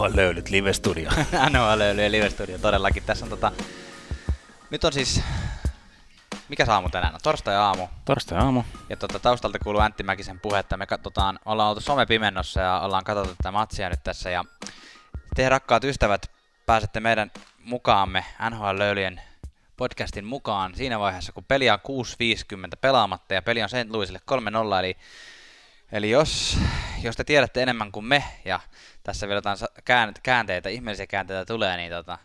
NHL-löylyt 0.00 0.50
live-studio. 0.50 1.10
NHL-löyly 1.50 2.12
live-studio 2.12 2.58
todellakin. 2.58 3.02
Tässä 3.02 3.24
on 3.24 3.28
tota... 3.28 3.52
Nyt 4.70 4.84
on 4.84 4.92
siis... 4.92 5.22
Mikä 6.48 6.64
aamu 6.68 6.88
tänään 6.88 7.14
on? 7.14 7.20
Torstai-aamu. 7.22 7.88
Torstai-aamu. 8.04 8.62
Ja 8.88 8.96
tota, 8.96 9.18
taustalta 9.18 9.58
kuuluu 9.58 9.80
Antti 9.80 10.02
Mäkisen 10.02 10.40
puhetta. 10.40 10.76
Me 10.76 10.86
katsotaan, 10.86 11.38
ollaan 11.44 11.68
oltu 11.68 11.80
somepimennossa 11.80 12.60
ja 12.60 12.80
ollaan 12.80 13.04
katsottu 13.04 13.34
tätä 13.34 13.52
matsia 13.52 13.88
nyt 13.88 14.04
tässä. 14.04 14.30
Ja 14.30 14.44
te 15.34 15.48
rakkaat 15.48 15.84
ystävät 15.84 16.30
pääsette 16.66 17.00
meidän 17.00 17.30
mukaamme 17.64 18.24
NHL-löylyjen 18.50 19.20
podcastin 19.76 20.24
mukaan 20.24 20.74
siinä 20.74 20.98
vaiheessa, 20.98 21.32
kun 21.32 21.44
peli 21.44 21.70
on 21.70 21.78
6.50 21.78 22.70
pelaamatta 22.80 23.34
ja 23.34 23.42
peli 23.42 23.62
on 23.62 23.68
St. 23.68 23.90
Louisille 23.90 24.20
3-0, 24.30 24.34
eli, 24.78 24.96
eli 25.92 26.10
jos, 26.10 26.58
jos 27.02 27.16
te 27.16 27.24
tiedätte 27.24 27.62
enemmän 27.62 27.92
kuin 27.92 28.06
me 28.06 28.24
ja 28.44 28.60
tässä 29.02 29.28
vielä 29.28 29.38
jotain 29.38 29.58
käänteitä, 30.22 30.68
ihmeellisiä 30.68 31.06
käänteitä 31.06 31.44
tulee, 31.44 31.76
niin, 31.76 31.92
tota, 31.92 32.18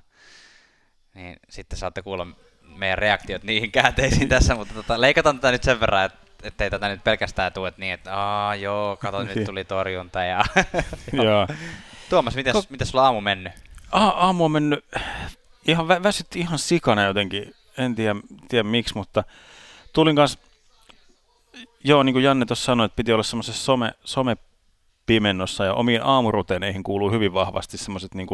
niin 1.14 1.38
sitten 1.50 1.80
saatte 1.80 2.02
kuulla 2.02 2.28
meidän 2.62 2.98
reaktiot 2.98 3.44
niihin 3.44 3.72
käänteisiin 3.72 4.30
tässä, 4.30 4.56
mutta 4.56 4.74
tota, 4.74 5.02
leikataan 5.02 5.36
tätä 5.36 5.52
nyt 5.52 5.64
sen 5.64 5.80
verran, 5.80 6.06
että 6.06 6.26
ettei 6.44 6.70
tätä 6.70 6.88
nyt 6.88 7.04
pelkästään 7.04 7.54
tule 7.54 7.68
että 7.68 7.82
niin, 7.82 7.94
että 7.94 8.18
aa 8.18 8.56
joo, 8.56 8.98
kato 8.98 9.24
nyt 9.24 9.44
tuli 9.46 9.64
torjunta 9.64 10.24
ja... 10.24 10.46
joo. 11.24 11.48
Tuomas, 12.10 12.36
miten, 12.36 12.56
miten 12.70 12.88
sulla 12.88 13.06
aamu 13.06 13.22
mennyt? 13.22 13.54
A- 13.92 14.08
aamu 14.08 14.46
on 14.46 14.52
mennyt 14.52 14.86
ihan 15.68 15.86
vä- 15.86 16.04
väsytti 16.04 16.40
ihan 16.40 16.60
sikana 16.60 17.04
jotenkin, 17.04 17.56
en 17.78 17.96
tiedä, 17.96 18.16
tiedä 18.48 18.64
miksi, 18.64 18.96
mutta 18.96 19.24
tulin 19.94 20.16
kanssa, 20.16 20.40
joo 21.84 22.04
niin 22.04 22.14
kuin 22.14 22.24
Janne 22.24 22.46
tuossa 22.46 22.66
sanoi, 22.66 22.86
että 22.86 22.96
piti 22.96 23.14
olla 23.14 23.24
semmoisessa 23.24 23.64
some, 23.64 23.94
somepimennossa 24.04 25.66
ja 25.66 25.74
omiin 25.74 26.04
aamuruteineihin 26.04 26.84
kuuluu 26.84 27.12
hyvin 27.12 27.34
vahvasti 27.34 27.78
semmoiset 27.78 28.14
niin 28.14 28.28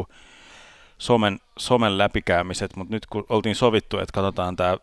somen, 0.97 1.39
somen 1.57 1.97
läpikäymiset, 1.97 2.75
mutta 2.75 2.93
nyt 2.93 3.05
kun 3.05 3.25
oltiin 3.29 3.55
sovittu, 3.55 3.99
että 3.99 4.13
katsotaan 4.13 4.55
tämä 4.55 4.77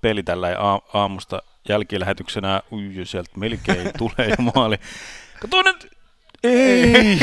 peli 0.00 0.22
tällä 0.22 0.48
aamusta 0.94 1.42
jälkilähetyksenä, 1.68 2.62
ui, 2.72 2.92
sieltä 3.04 3.30
melkein 3.36 3.90
tulee 3.98 4.28
jo 4.28 4.50
maali. 4.54 4.76
Kato 5.40 5.62
nyt, 5.62 5.98
ei, 6.44 7.18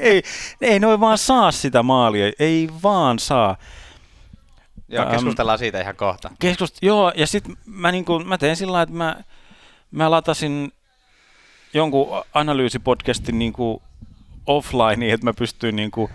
ei, 0.00 0.22
ei 0.60 0.80
noin 0.80 1.00
vaan 1.00 1.18
saa 1.18 1.52
sitä 1.52 1.82
maalia, 1.82 2.32
ei 2.38 2.68
vaan 2.82 3.18
saa. 3.18 3.56
Joo, 4.88 5.06
keskustellaan 5.06 5.58
siitä 5.58 5.80
ihan 5.80 5.96
kohta. 5.96 6.30
Keskust, 6.38 6.76
joo, 6.82 7.12
ja 7.16 7.26
sitten 7.26 7.56
mä, 7.66 7.92
niinku, 7.92 8.18
mä 8.18 8.38
tein 8.38 8.56
sillä 8.56 8.82
että 8.82 8.94
mä, 8.94 9.16
mä 9.90 10.10
latasin 10.10 10.72
jonkun 11.74 12.24
analyysipodcastin 12.34 13.38
niinku 13.38 13.82
offline, 14.46 15.12
että 15.12 15.26
mä 15.26 15.32
pystyin 15.34 15.76
niinku, 15.76 16.10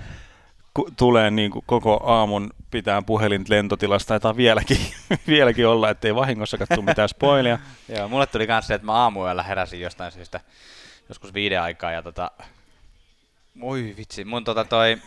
ku, 0.74 0.90
tulee 0.98 1.32
niinku 1.32 1.64
koko 1.66 2.04
aamun 2.04 2.54
pitää 2.72 3.02
puhelin 3.02 3.46
lentotilasta, 3.50 4.20
tai 4.20 4.36
vieläkin, 4.38 4.78
vieläkin 5.28 5.68
olla, 5.68 5.90
ettei 5.90 6.16
vahingossa 6.16 6.58
katso 6.58 6.82
mitään 6.82 7.10
spoilia. 7.10 7.60
joo, 7.98 8.10
mulle 8.10 8.28
tuli 8.28 8.48
kanssa 8.48 8.68
se, 8.68 8.74
että 8.74 8.86
mä 8.86 8.94
aamuilla 8.94 9.44
heräsin 9.44 9.82
jostain 9.82 10.12
syystä 10.12 10.40
joskus 11.10 11.34
viiden 11.34 11.62
aikaa 11.62 11.92
ja 11.92 12.04
tota, 12.04 12.32
oi 13.62 13.94
vitsi, 13.98 14.26
mun 14.26 14.44
tota 14.44 14.66
toi 14.66 14.98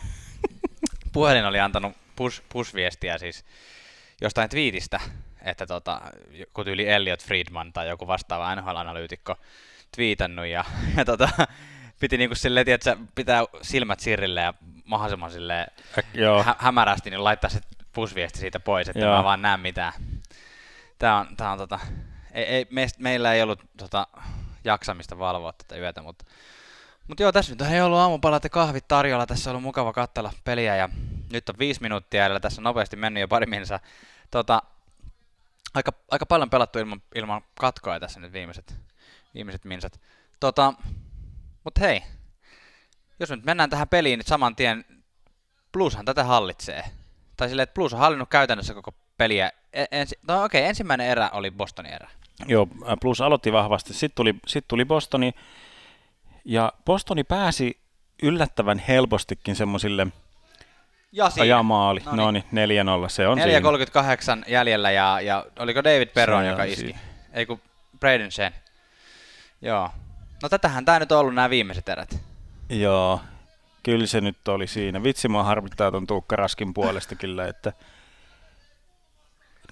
puhelin 1.13 1.45
oli 1.45 1.59
antanut 1.59 1.93
push, 2.15 2.41
push-viestiä 2.49 3.17
siis 3.17 3.45
jostain 4.21 4.49
twiitistä, 4.49 4.99
että 5.49 5.67
tota, 5.67 6.01
kun 6.53 6.65
tyyli 6.65 6.89
Elliot 6.89 7.23
Friedman 7.23 7.73
tai 7.73 7.87
joku 7.87 8.07
vastaava 8.07 8.55
NHL-analyytikko 8.55 9.35
twiitannut 9.95 10.45
ja, 10.45 10.65
ja 10.97 11.05
tota, 11.05 11.29
piti 11.99 12.17
niinku 12.17 12.35
silleen, 12.35 12.69
että 12.69 12.97
pitää 13.15 13.43
silmät 13.61 13.99
sirrille 13.99 14.41
ja 14.41 14.53
mahdollisimman 14.85 15.31
silleen 15.31 15.67
hä- 16.45 16.55
hämärästi, 16.59 17.09
niin 17.09 17.23
laittaa 17.23 17.49
se 17.49 17.59
push-viesti 17.93 18.39
siitä 18.39 18.59
pois, 18.59 18.89
että 18.89 19.05
Joo. 19.05 19.17
mä 19.17 19.23
vaan 19.23 19.41
näen 19.41 19.59
mitään. 19.59 19.93
Tää 20.99 21.15
on, 21.15 21.37
tää 21.37 21.51
on 21.51 21.57
tota, 21.57 21.79
ei, 22.31 22.43
ei, 22.43 22.67
meistä, 22.69 23.03
meillä 23.03 23.33
ei 23.33 23.41
ollut 23.41 23.59
tota, 23.77 24.07
jaksamista 24.63 25.19
valvoa 25.19 25.53
tätä 25.53 25.77
yötä, 25.77 26.01
mutta 26.01 26.25
mutta 27.07 27.23
joo, 27.23 27.31
tässä 27.31 27.51
nyt 27.51 27.61
ei 27.61 27.81
ollut 27.81 27.99
aamupalat 27.99 28.43
ja 28.43 28.49
kahvit 28.49 28.87
tarjolla, 28.87 29.25
tässä 29.25 29.49
on 29.49 29.51
ollut 29.51 29.63
mukava 29.63 29.93
katsella 29.93 30.33
peliä 30.43 30.75
ja 30.75 30.89
nyt 31.31 31.49
on 31.49 31.55
viisi 31.59 31.81
minuuttia 31.81 32.27
ja 32.27 32.39
tässä 32.39 32.59
on 32.61 32.63
nopeasti 32.63 32.95
mennyt 32.95 33.21
jo 33.21 33.27
pari 33.27 33.45
minsa. 33.45 33.79
Tota, 34.31 34.61
aika, 35.77 35.91
aika 36.11 36.25
paljon 36.25 36.49
pelattu 36.49 36.79
ilman, 36.79 37.01
ilman 37.15 37.41
katkoa 37.59 37.99
tässä 37.99 38.19
nyt 38.19 38.33
viimeiset, 38.33 38.75
viimeiset 39.33 39.65
minsat. 39.65 40.01
Tota, 40.39 40.73
mutta 41.63 41.81
hei, 41.81 42.03
jos 43.19 43.29
nyt 43.29 43.45
mennään 43.45 43.69
tähän 43.69 43.87
peliin 43.87 44.19
niin 44.19 44.27
saman 44.27 44.55
tien, 44.55 44.85
Blueshan 45.71 46.05
tätä 46.05 46.23
hallitsee. 46.23 46.83
Tai 47.37 47.49
silleen, 47.49 47.63
että 47.63 47.73
Blues 47.73 47.93
on 47.93 47.99
hallinnut 47.99 48.29
käytännössä 48.29 48.73
koko 48.73 48.93
peliä. 49.17 49.51
E, 49.73 49.85
ensi, 49.91 50.19
no 50.27 50.43
okei, 50.43 50.61
okay, 50.61 50.69
ensimmäinen 50.69 51.07
erä 51.07 51.29
oli 51.29 51.51
Bostonin 51.51 51.93
erä. 51.93 52.09
Joo, 52.45 52.67
plus 53.01 53.21
aloitti 53.21 53.51
vahvasti. 53.51 53.93
Sitten 53.93 54.15
tuli, 54.15 54.35
sit 54.47 54.65
tuli 54.67 54.85
Bostoni, 54.85 55.33
ja 56.45 56.73
Bostoni 56.85 57.23
pääsi 57.23 57.79
yllättävän 58.23 58.79
helpostikin 58.79 59.55
semmoisille 59.55 60.07
ja 61.11 61.29
ajamaali. 61.39 62.01
No 62.11 62.31
niin, 62.31 62.43
4-0, 63.05 63.09
se 63.09 63.27
on 63.27 63.37
4.38 63.37 63.43
jäljellä, 64.47 64.91
ja, 64.91 65.21
ja 65.21 65.45
oliko 65.59 65.83
David 65.83 66.07
Perron, 66.07 66.47
joka 66.47 66.63
iski? 66.63 66.81
Siinä. 66.81 66.99
Ei 67.33 67.45
kun 67.45 67.61
Braden 67.99 68.31
Shen. 68.31 68.53
Joo. 69.61 69.89
No 70.43 70.49
tätähän 70.49 70.85
tämä 70.85 70.99
nyt 70.99 71.11
on 71.11 71.19
ollut 71.19 71.35
nämä 71.35 71.49
viimeiset 71.49 71.89
erät. 71.89 72.19
Joo, 72.69 73.21
kyllä 73.83 74.07
se 74.07 74.21
nyt 74.21 74.47
oli 74.47 74.67
siinä. 74.67 75.03
Vitsi, 75.03 75.27
mua 75.27 75.43
harmittaa 75.43 75.91
ton 75.91 76.07
Tuukka 76.07 76.35
Raskin 76.35 76.73
puolesta 76.73 77.15
kyllä, 77.15 77.47
että 77.47 77.73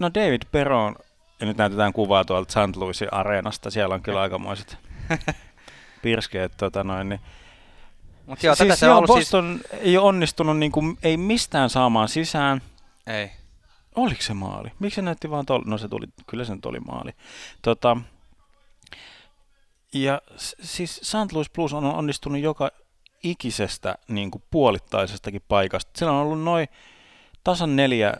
No 0.00 0.10
David 0.14 0.42
Perron 0.52 0.96
ja 1.40 1.46
nyt 1.46 1.56
näytetään 1.56 1.92
kuvaa 1.92 2.24
tuolta 2.24 2.52
St. 2.52 2.76
Louisin 2.76 3.12
areenasta. 3.12 3.70
Siellä 3.70 3.94
on 3.94 4.02
kyllä 4.02 4.20
aikamoiset 4.22 4.78
pirskeet. 6.02 6.52
Tota 6.56 6.84
noin, 6.84 7.08
niin. 7.08 7.20
Mut 8.26 8.42
joo, 8.42 8.54
siis 8.54 8.68
tätä 8.68 8.76
se 8.76 8.86
joo, 8.86 8.98
siis- 8.98 9.06
Boston 9.06 9.60
siis... 9.70 9.82
ei 9.82 9.96
ole 9.96 10.06
onnistunut 10.06 10.58
niin 10.58 10.72
kuin, 10.72 10.98
ei 11.02 11.16
mistään 11.16 11.70
saamaan 11.70 12.08
sisään. 12.08 12.62
Ei. 13.06 13.30
Oliko 13.94 14.22
se 14.22 14.34
maali? 14.34 14.68
Miksi 14.78 14.94
se 14.94 15.02
näytti 15.02 15.30
vaan 15.30 15.46
tol... 15.46 15.62
No 15.66 15.78
se 15.78 15.88
tuli, 15.88 16.06
kyllä 16.26 16.44
se 16.44 16.54
nyt 16.54 16.66
oli 16.66 16.80
maali. 16.80 17.10
Tota, 17.62 17.96
ja 19.92 20.20
siis 20.60 21.00
St. 21.02 21.32
Louis 21.32 21.50
Blues 21.50 21.72
on 21.72 21.84
onnistunut 21.84 22.40
joka 22.40 22.70
ikisestä 23.22 23.98
niin 24.08 24.30
kuin 24.30 24.42
puolittaisestakin 24.50 25.42
paikasta. 25.48 25.90
Siellä 25.94 26.12
on 26.12 26.22
ollut 26.22 26.42
noin 26.42 26.68
tasan 27.44 27.76
neljä 27.76 28.14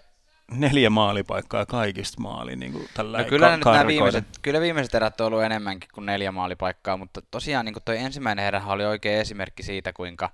neljä 0.50 0.90
maalipaikkaa 0.90 1.66
kaikista 1.66 2.20
maali 2.20 2.56
niin 2.56 2.72
kuin 2.72 2.88
tällä 2.94 3.18
no 3.18 3.24
kyllä, 3.24 3.46
ka- 3.46 3.56
nyt 3.56 3.64
nämä 3.64 3.86
viimeiset, 3.86 4.24
kyllä 4.42 4.60
viimeiset 4.60 4.94
erät 4.94 5.20
on 5.20 5.26
ollut 5.26 5.42
enemmänkin 5.42 5.90
kuin 5.94 6.06
neljä 6.06 6.32
maalipaikkaa, 6.32 6.96
mutta 6.96 7.22
tosiaan 7.30 7.64
niin 7.64 7.74
tuo 7.84 7.94
ensimmäinen 7.94 8.44
erä 8.44 8.62
oli 8.66 8.84
oikein 8.84 9.20
esimerkki 9.20 9.62
siitä, 9.62 9.92
kuinka 9.92 10.30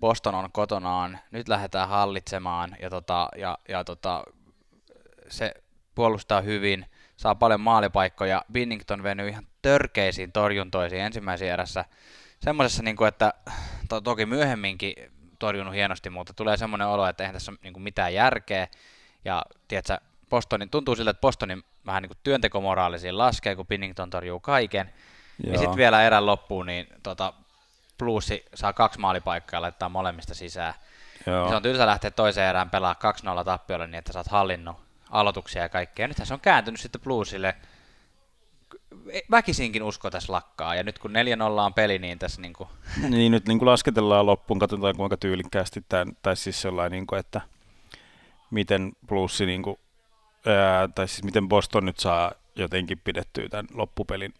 Boston 0.00 0.34
on 0.34 0.52
kotonaan, 0.52 1.18
nyt 1.30 1.48
lähdetään 1.48 1.88
hallitsemaan 1.88 2.76
ja, 2.82 2.90
tota, 2.90 3.28
ja, 3.36 3.58
ja 3.68 3.84
tota, 3.84 4.24
se 5.28 5.54
puolustaa 5.94 6.40
hyvin, 6.40 6.86
saa 7.16 7.34
paljon 7.34 7.60
maalipaikkoja, 7.60 8.44
Binnington 8.52 9.02
venyy 9.02 9.28
ihan 9.28 9.46
törkeisiin 9.62 10.32
torjuntoisiin 10.32 11.02
ensimmäisessä 11.02 11.52
erässä, 11.52 11.84
semmoisessa, 12.40 12.82
niin 12.82 12.96
kuin, 12.96 13.08
että 13.08 13.34
to, 13.88 14.00
toki 14.00 14.26
myöhemminkin 14.26 14.94
torjunut 15.38 15.74
hienosti, 15.74 16.10
mutta 16.10 16.34
tulee 16.34 16.56
semmoinen 16.56 16.88
olo, 16.88 17.06
että 17.06 17.22
eihän 17.24 17.34
tässä 17.34 17.52
ole 17.52 17.58
niin 17.62 17.72
kuin 17.72 17.82
mitään 17.82 18.14
järkeä, 18.14 18.68
ja 19.24 19.42
tiedätkö, 19.68 19.98
Bostonin, 20.30 20.70
tuntuu 20.70 20.96
siltä, 20.96 21.10
että 21.10 21.20
Bostonin 21.20 21.64
vähän 21.86 22.02
niin 22.02 22.10
kuin 22.10 22.18
työntekomoraalisiin 22.22 23.18
laskee, 23.18 23.56
kun 23.56 23.66
Pinnington 23.66 24.10
torjuu 24.10 24.40
kaiken. 24.40 24.90
Joo. 25.44 25.52
Ja 25.52 25.58
sitten 25.58 25.76
vielä 25.76 26.02
erän 26.02 26.26
loppuun, 26.26 26.66
niin 26.66 26.86
tota, 27.02 27.32
Bluesi 27.98 28.44
saa 28.54 28.72
kaksi 28.72 29.00
maalipaikkaa 29.00 29.58
ja 29.58 29.62
laittaa 29.62 29.88
molemmista 29.88 30.34
sisään. 30.34 30.74
Joo. 31.26 31.48
Se 31.48 31.54
on 31.54 31.62
tylsä 31.62 31.86
lähteä 31.86 32.10
toiseen 32.10 32.48
erään 32.48 32.70
pelaa 32.70 32.96
2-0 33.40 33.44
tappiolle 33.44 33.86
niin, 33.86 33.98
että 33.98 34.12
sä 34.12 34.18
oot 34.18 34.26
hallinnut 34.26 34.76
aloituksia 35.10 35.62
ja 35.62 35.68
kaikkea. 35.68 36.04
Ja 36.04 36.08
nythän 36.08 36.26
se 36.26 36.34
on 36.34 36.40
kääntynyt 36.40 36.80
sitten 36.80 37.00
Bluesille. 37.00 37.54
Väkisinkin 39.30 39.82
usko 39.82 40.10
tässä 40.10 40.32
lakkaa, 40.32 40.74
ja 40.74 40.82
nyt 40.82 40.98
kun 40.98 41.10
4-0 41.10 41.14
on 41.60 41.74
peli, 41.74 41.98
niin 41.98 42.18
tässä 42.18 42.40
niin 42.40 42.52
kuin... 42.52 42.68
niin, 43.08 43.32
nyt 43.32 43.48
niin 43.48 43.58
kuin 43.58 43.68
lasketellaan 43.68 44.26
loppuun, 44.26 44.58
katsotaan 44.58 44.96
kuinka 44.96 45.16
tyylikkäästi 45.16 45.84
tämän, 45.88 46.16
tai 46.22 46.36
siis 46.36 46.62
sellainen, 46.62 46.92
niin 46.92 47.06
kuin, 47.06 47.20
että 47.20 47.40
miten 48.54 48.92
plussi, 49.06 49.46
niin 49.46 49.62
kuin, 49.62 49.76
ää, 50.46 50.88
tai 50.88 51.08
siis 51.08 51.24
miten 51.24 51.48
Boston 51.48 51.84
nyt 51.84 51.98
saa 51.98 52.32
jotenkin 52.56 53.00
pidettyä 53.04 53.48
tämän 53.48 53.66
loppupelin 53.74 54.34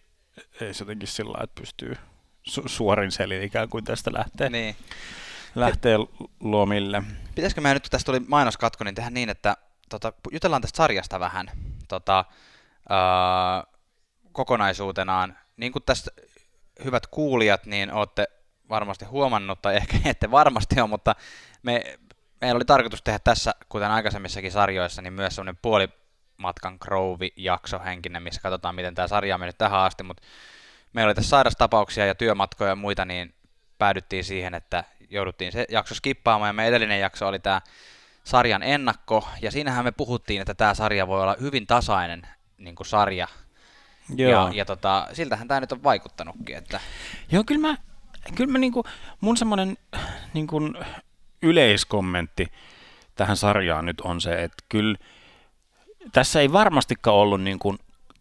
ei 0.61 0.75
se 0.75 0.83
jotenkin 0.83 1.09
sillä 1.09 1.39
että 1.45 1.61
pystyy 1.61 1.97
su- 2.51 2.69
suorin 2.69 3.13
selin 3.13 3.43
ikään 3.43 3.69
kuin 3.69 3.85
tästä 3.85 4.13
lähtee, 4.13 4.51
niin. 4.51 4.77
lähtee 5.55 5.97
lomille. 6.41 7.03
Pitäisikö 7.35 7.61
me 7.61 7.75
nyt, 7.75 7.87
tästä 7.91 8.07
tuli 8.07 8.21
mainoskatko, 8.21 8.85
niin 8.85 8.95
tehdä 8.95 9.11
niin, 9.11 9.29
että 9.29 9.57
tota, 9.89 10.13
jutellaan 10.33 10.63
tästä 10.63 10.77
sarjasta 10.77 11.21
vähän 11.21 11.51
tota, 11.89 12.25
ää, 12.89 13.65
kokonaisuutenaan. 14.33 15.39
Niin 15.57 15.73
kuin 15.73 15.83
tästä 15.87 16.11
hyvät 16.85 17.07
kuulijat, 17.07 17.67
niin 17.67 17.93
olette 17.93 18.29
varmasti 18.69 19.05
huomannut, 19.05 19.63
tai 19.63 19.77
ehkä 19.77 19.97
ette 20.05 20.31
varmasti 20.31 20.81
ole, 20.81 20.89
mutta 20.89 21.17
me, 21.63 21.99
meillä 22.45 22.59
oli 22.59 22.65
tarkoitus 22.65 23.03
tehdä 23.03 23.19
tässä, 23.19 23.55
kuten 23.69 23.91
aikaisemmissakin 23.91 24.53
sarjoissa, 24.53 25.03
niin 25.03 25.13
myös 25.13 25.35
semmoinen 25.35 25.59
puolimatkan 25.63 26.77
Grove-jakso 26.81 27.81
henkinen, 27.85 28.23
missä 28.23 28.41
katsotaan, 28.41 28.75
miten 28.75 28.95
tämä 28.95 29.09
sarja 29.09 29.35
on 29.35 29.41
mennyt 29.41 29.59
tähän 29.59 29.81
asti, 29.81 30.03
mutta 30.03 30.23
meillä 30.93 31.09
oli 31.09 31.15
tässä 31.15 31.29
sairastapauksia 31.29 32.07
ja 32.07 32.15
työmatkoja 32.15 32.71
ja 32.71 32.77
muita, 32.77 33.05
niin 33.05 33.35
päädyttiin 33.79 34.25
siihen, 34.25 34.55
että 34.55 34.85
jouduttiin 35.11 35.53
se 35.53 35.67
jakso 35.69 35.95
skippaamaan, 35.95 36.49
ja 36.49 36.53
meidän 36.53 36.69
edellinen 36.69 37.01
jakso 37.01 37.29
oli 37.29 37.39
tämä 37.39 37.61
sarjan 38.25 38.63
ennakko, 38.63 39.29
ja 39.43 39.51
siinähän 39.51 39.85
me 39.85 39.93
puhuttiin, 39.93 40.41
että 40.41 40.55
tämä 40.55 40.75
sarja 40.75 41.07
voi 41.07 41.23
olla 41.23 41.37
hyvin 41.41 41.67
tasainen 41.67 42.29
niin 42.59 42.75
kuin 42.75 42.87
sarja, 42.87 43.29
Joo. 44.17 44.31
ja, 44.31 44.51
ja 44.55 44.65
tota, 44.65 45.09
siltähän 45.13 45.49
tämä 45.49 45.61
nyt 45.61 45.73
on 45.73 45.83
vaikuttanutkin. 45.83 46.57
Että... 46.57 46.81
Joo, 47.33 47.45
kyllä 47.45 47.69
mä, 47.69 47.77
kyllä 48.35 48.53
mä 48.53 48.59
niinku, 48.59 48.85
mun 49.21 49.37
semmoinen 49.37 49.77
niinku, 50.35 50.61
yleiskommentti 51.45 52.53
tähän 53.15 53.37
sarjaan 53.37 53.87
nyt 53.87 54.01
on 54.01 54.21
se, 54.21 54.43
että 54.43 54.65
kyllä 54.69 54.99
tässä 56.13 56.41
ei 56.41 56.53
varmastikaan 56.53 57.17
ollut 57.17 57.43
niin 57.43 57.59
kuin 57.59 57.79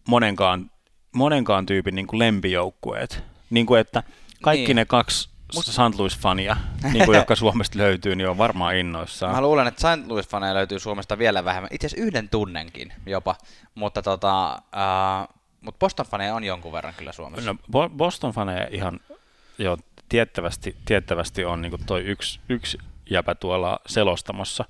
monenkaan, 0.08 0.72
monenkaan 1.12 1.66
tyypin 1.66 1.96
niin 1.96 2.08
kuin 2.08 2.20
lempijoukkueet. 2.20 3.24
Niin 3.50 3.66
kuin, 3.66 3.82
että 3.82 4.04
kaikki 4.42 4.68
niin. 4.68 4.76
ne 4.76 4.86
kaksi 4.86 5.30
Mut... 5.56 5.66
St. 5.66 5.80
Louis-fania, 5.80 6.56
niin 6.94 7.06
kuin, 7.06 7.16
jotka 7.16 7.36
Suomesta 7.36 7.78
löytyy, 7.78 8.16
niin 8.16 8.30
on 8.30 8.38
varmaan 8.38 8.76
innoissaan. 8.76 9.36
Mä 9.36 9.42
luulen, 9.42 9.68
että 9.68 9.82
St. 9.82 10.08
Louis-faneja 10.08 10.54
löytyy 10.54 10.80
Suomesta 10.80 11.18
vielä 11.18 11.46
vähemmän. 11.46 11.70
Itse 11.72 11.88
asiassa 11.88 12.06
yhden 12.06 12.30
tunnenkin 12.30 12.94
jopa. 13.06 13.36
Mutta 13.76 14.02
tota, 14.02 14.54
äh, 14.54 15.28
mut 15.62 15.76
Boston-faneja 15.80 16.36
on 16.36 16.44
jonkun 16.44 16.72
verran 16.72 16.94
kyllä 16.98 17.12
Suomessa. 17.12 17.56
No, 17.74 17.90
Boston-faneja 17.90 18.68
ihan 18.72 19.00
jo 19.58 19.78
tiettävästi, 20.10 20.76
tiettävästi 20.86 21.46
on 21.46 21.62
niin 21.62 21.86
toi 21.86 22.02
yksi, 22.02 22.40
yksi 22.50 22.78
jäpä 23.10 23.36
tuolla 23.36 23.80
selostamossa 23.86 24.66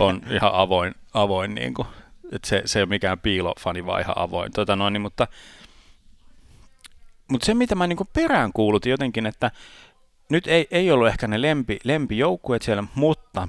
on 0.00 0.22
ihan 0.30 0.54
avoin, 0.54 0.94
avoin 1.14 1.54
niin 1.54 1.74
kuin, 1.74 1.88
että 2.32 2.48
se, 2.48 2.62
se 2.64 2.78
ei 2.78 2.82
ole 2.82 2.88
mikään 2.88 3.18
piilofani, 3.18 3.86
vaan 3.86 4.00
ihan 4.00 4.18
avoin. 4.18 4.52
Tota 4.52 4.76
noin, 4.76 4.92
niin, 4.92 5.02
mutta, 5.02 5.26
mutta 7.30 7.46
se, 7.46 7.54
mitä 7.54 7.74
mä 7.74 7.86
niin 7.86 7.98
perään 8.12 8.50
kuulutin 8.52 8.90
jotenkin, 8.90 9.26
että 9.26 9.50
nyt 10.30 10.46
ei, 10.46 10.68
ei 10.70 10.90
ollut 10.90 11.08
ehkä 11.08 11.26
ne 11.26 11.42
lempi, 11.42 11.78
lempijoukkueet 11.84 12.62
siellä, 12.62 12.84
mutta 12.94 13.48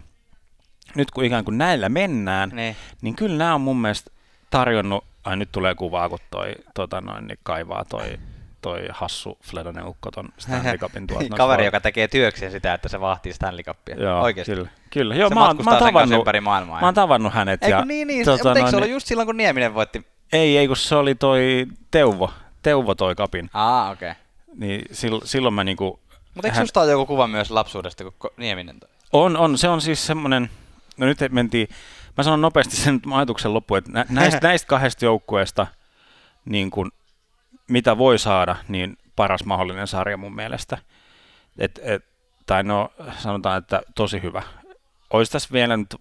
nyt 0.95 1.11
kun 1.11 1.23
ikään 1.23 1.45
kuin 1.45 1.57
näillä 1.57 1.89
mennään, 1.89 2.49
ne. 2.53 2.75
niin 3.01 3.15
kyllä 3.15 3.37
nämä 3.37 3.55
on 3.55 3.61
mun 3.61 3.81
mielestä 3.81 4.11
tarjonnut, 4.49 5.03
ai 5.23 5.37
nyt 5.37 5.49
tulee 5.51 5.75
kuvaa, 5.75 6.09
kun 6.09 6.19
toi 6.31 6.55
tota 6.73 7.01
noin, 7.01 7.27
niin 7.27 7.39
kaivaa 7.43 7.85
toi 7.85 8.19
toi 8.61 8.87
hassu 8.91 9.37
Fledonen 9.43 9.87
ukko 9.87 10.11
ton 10.11 10.29
Stanley 10.37 10.77
Cupin 10.77 11.07
tuolta. 11.07 11.35
Kaveri, 11.37 11.65
joka 11.65 11.79
tekee 11.79 12.07
työkseen 12.07 12.51
sitä, 12.51 12.73
että 12.73 12.89
se 12.89 13.01
vahtii 13.01 13.33
Stanley 13.33 13.63
Cupia. 13.63 13.95
Joo, 13.95 14.21
Oikeasti. 14.21 14.55
Kyllä, 14.55 14.69
kyllä. 14.89 15.15
Joo, 15.15 15.29
se 15.29 15.35
mä, 15.35 15.39
mä, 15.39 15.71
oon 15.71 15.79
tavannut, 15.79 16.19
ympäri 16.19 16.41
maailmaa. 16.41 16.79
Mä 16.79 16.87
oon 16.87 16.93
tavannut 16.93 17.33
hänet. 17.33 17.63
Eikö 17.63 17.75
ja, 17.75 17.85
niin, 17.85 18.07
niin. 18.07 18.25
Tota, 18.25 18.43
mutta 18.43 18.59
eikö 18.59 18.69
se 18.69 18.75
ollut 18.75 18.89
just 18.89 19.07
silloin, 19.07 19.25
kun 19.25 19.37
Nieminen 19.37 19.73
voitti? 19.73 20.05
Ei, 20.33 20.57
ei, 20.57 20.67
kun 20.67 20.77
se 20.77 20.95
oli 20.95 21.15
toi 21.15 21.67
Teuvo. 21.91 22.33
Teuvo 22.61 22.95
toi 22.95 23.15
kapin. 23.15 23.49
Aa, 23.53 23.89
okei. 23.89 24.11
Okay. 24.11 24.23
Niin 24.55 24.85
silloin, 24.91 25.27
silloin 25.27 25.53
mä 25.53 25.63
niinku... 25.63 25.99
Mutta 26.35 26.47
eikö 26.47 26.57
hän... 26.57 26.67
susta 26.67 26.81
ole 26.81 26.91
joku 26.91 27.05
kuva 27.05 27.27
myös 27.27 27.51
lapsuudesta, 27.51 28.03
kun 28.03 28.29
Nieminen 28.37 28.79
toi? 28.79 28.89
On, 29.13 29.37
on. 29.37 29.57
Se 29.57 29.69
on 29.69 29.81
siis 29.81 30.05
semmoinen... 30.07 30.49
No 30.97 31.05
nyt 31.05 31.19
mentiin... 31.29 31.67
Mä 32.17 32.23
sanon 32.23 32.41
nopeasti 32.41 32.75
sen 32.75 33.01
ajatuksen 33.13 33.53
loppuun, 33.53 33.77
että 33.77 33.91
näistä, 34.09 34.39
näistä 34.47 34.67
kahdesta 34.67 35.05
joukkueesta, 35.05 35.67
niin 36.45 36.71
kun, 36.71 36.91
mitä 37.69 37.97
voi 37.97 38.19
saada, 38.19 38.55
niin 38.67 38.97
paras 39.15 39.45
mahdollinen 39.45 39.87
sarja 39.87 40.17
mun 40.17 40.35
mielestä. 40.35 40.77
Et, 41.57 41.79
et, 41.83 42.05
tai 42.45 42.63
no, 42.63 42.91
sanotaan, 43.17 43.57
että 43.57 43.81
tosi 43.95 44.21
hyvä. 44.21 44.43
Olisi 45.09 45.31
tässä 45.31 45.49
vielä 45.51 45.77
nyt 45.77 45.95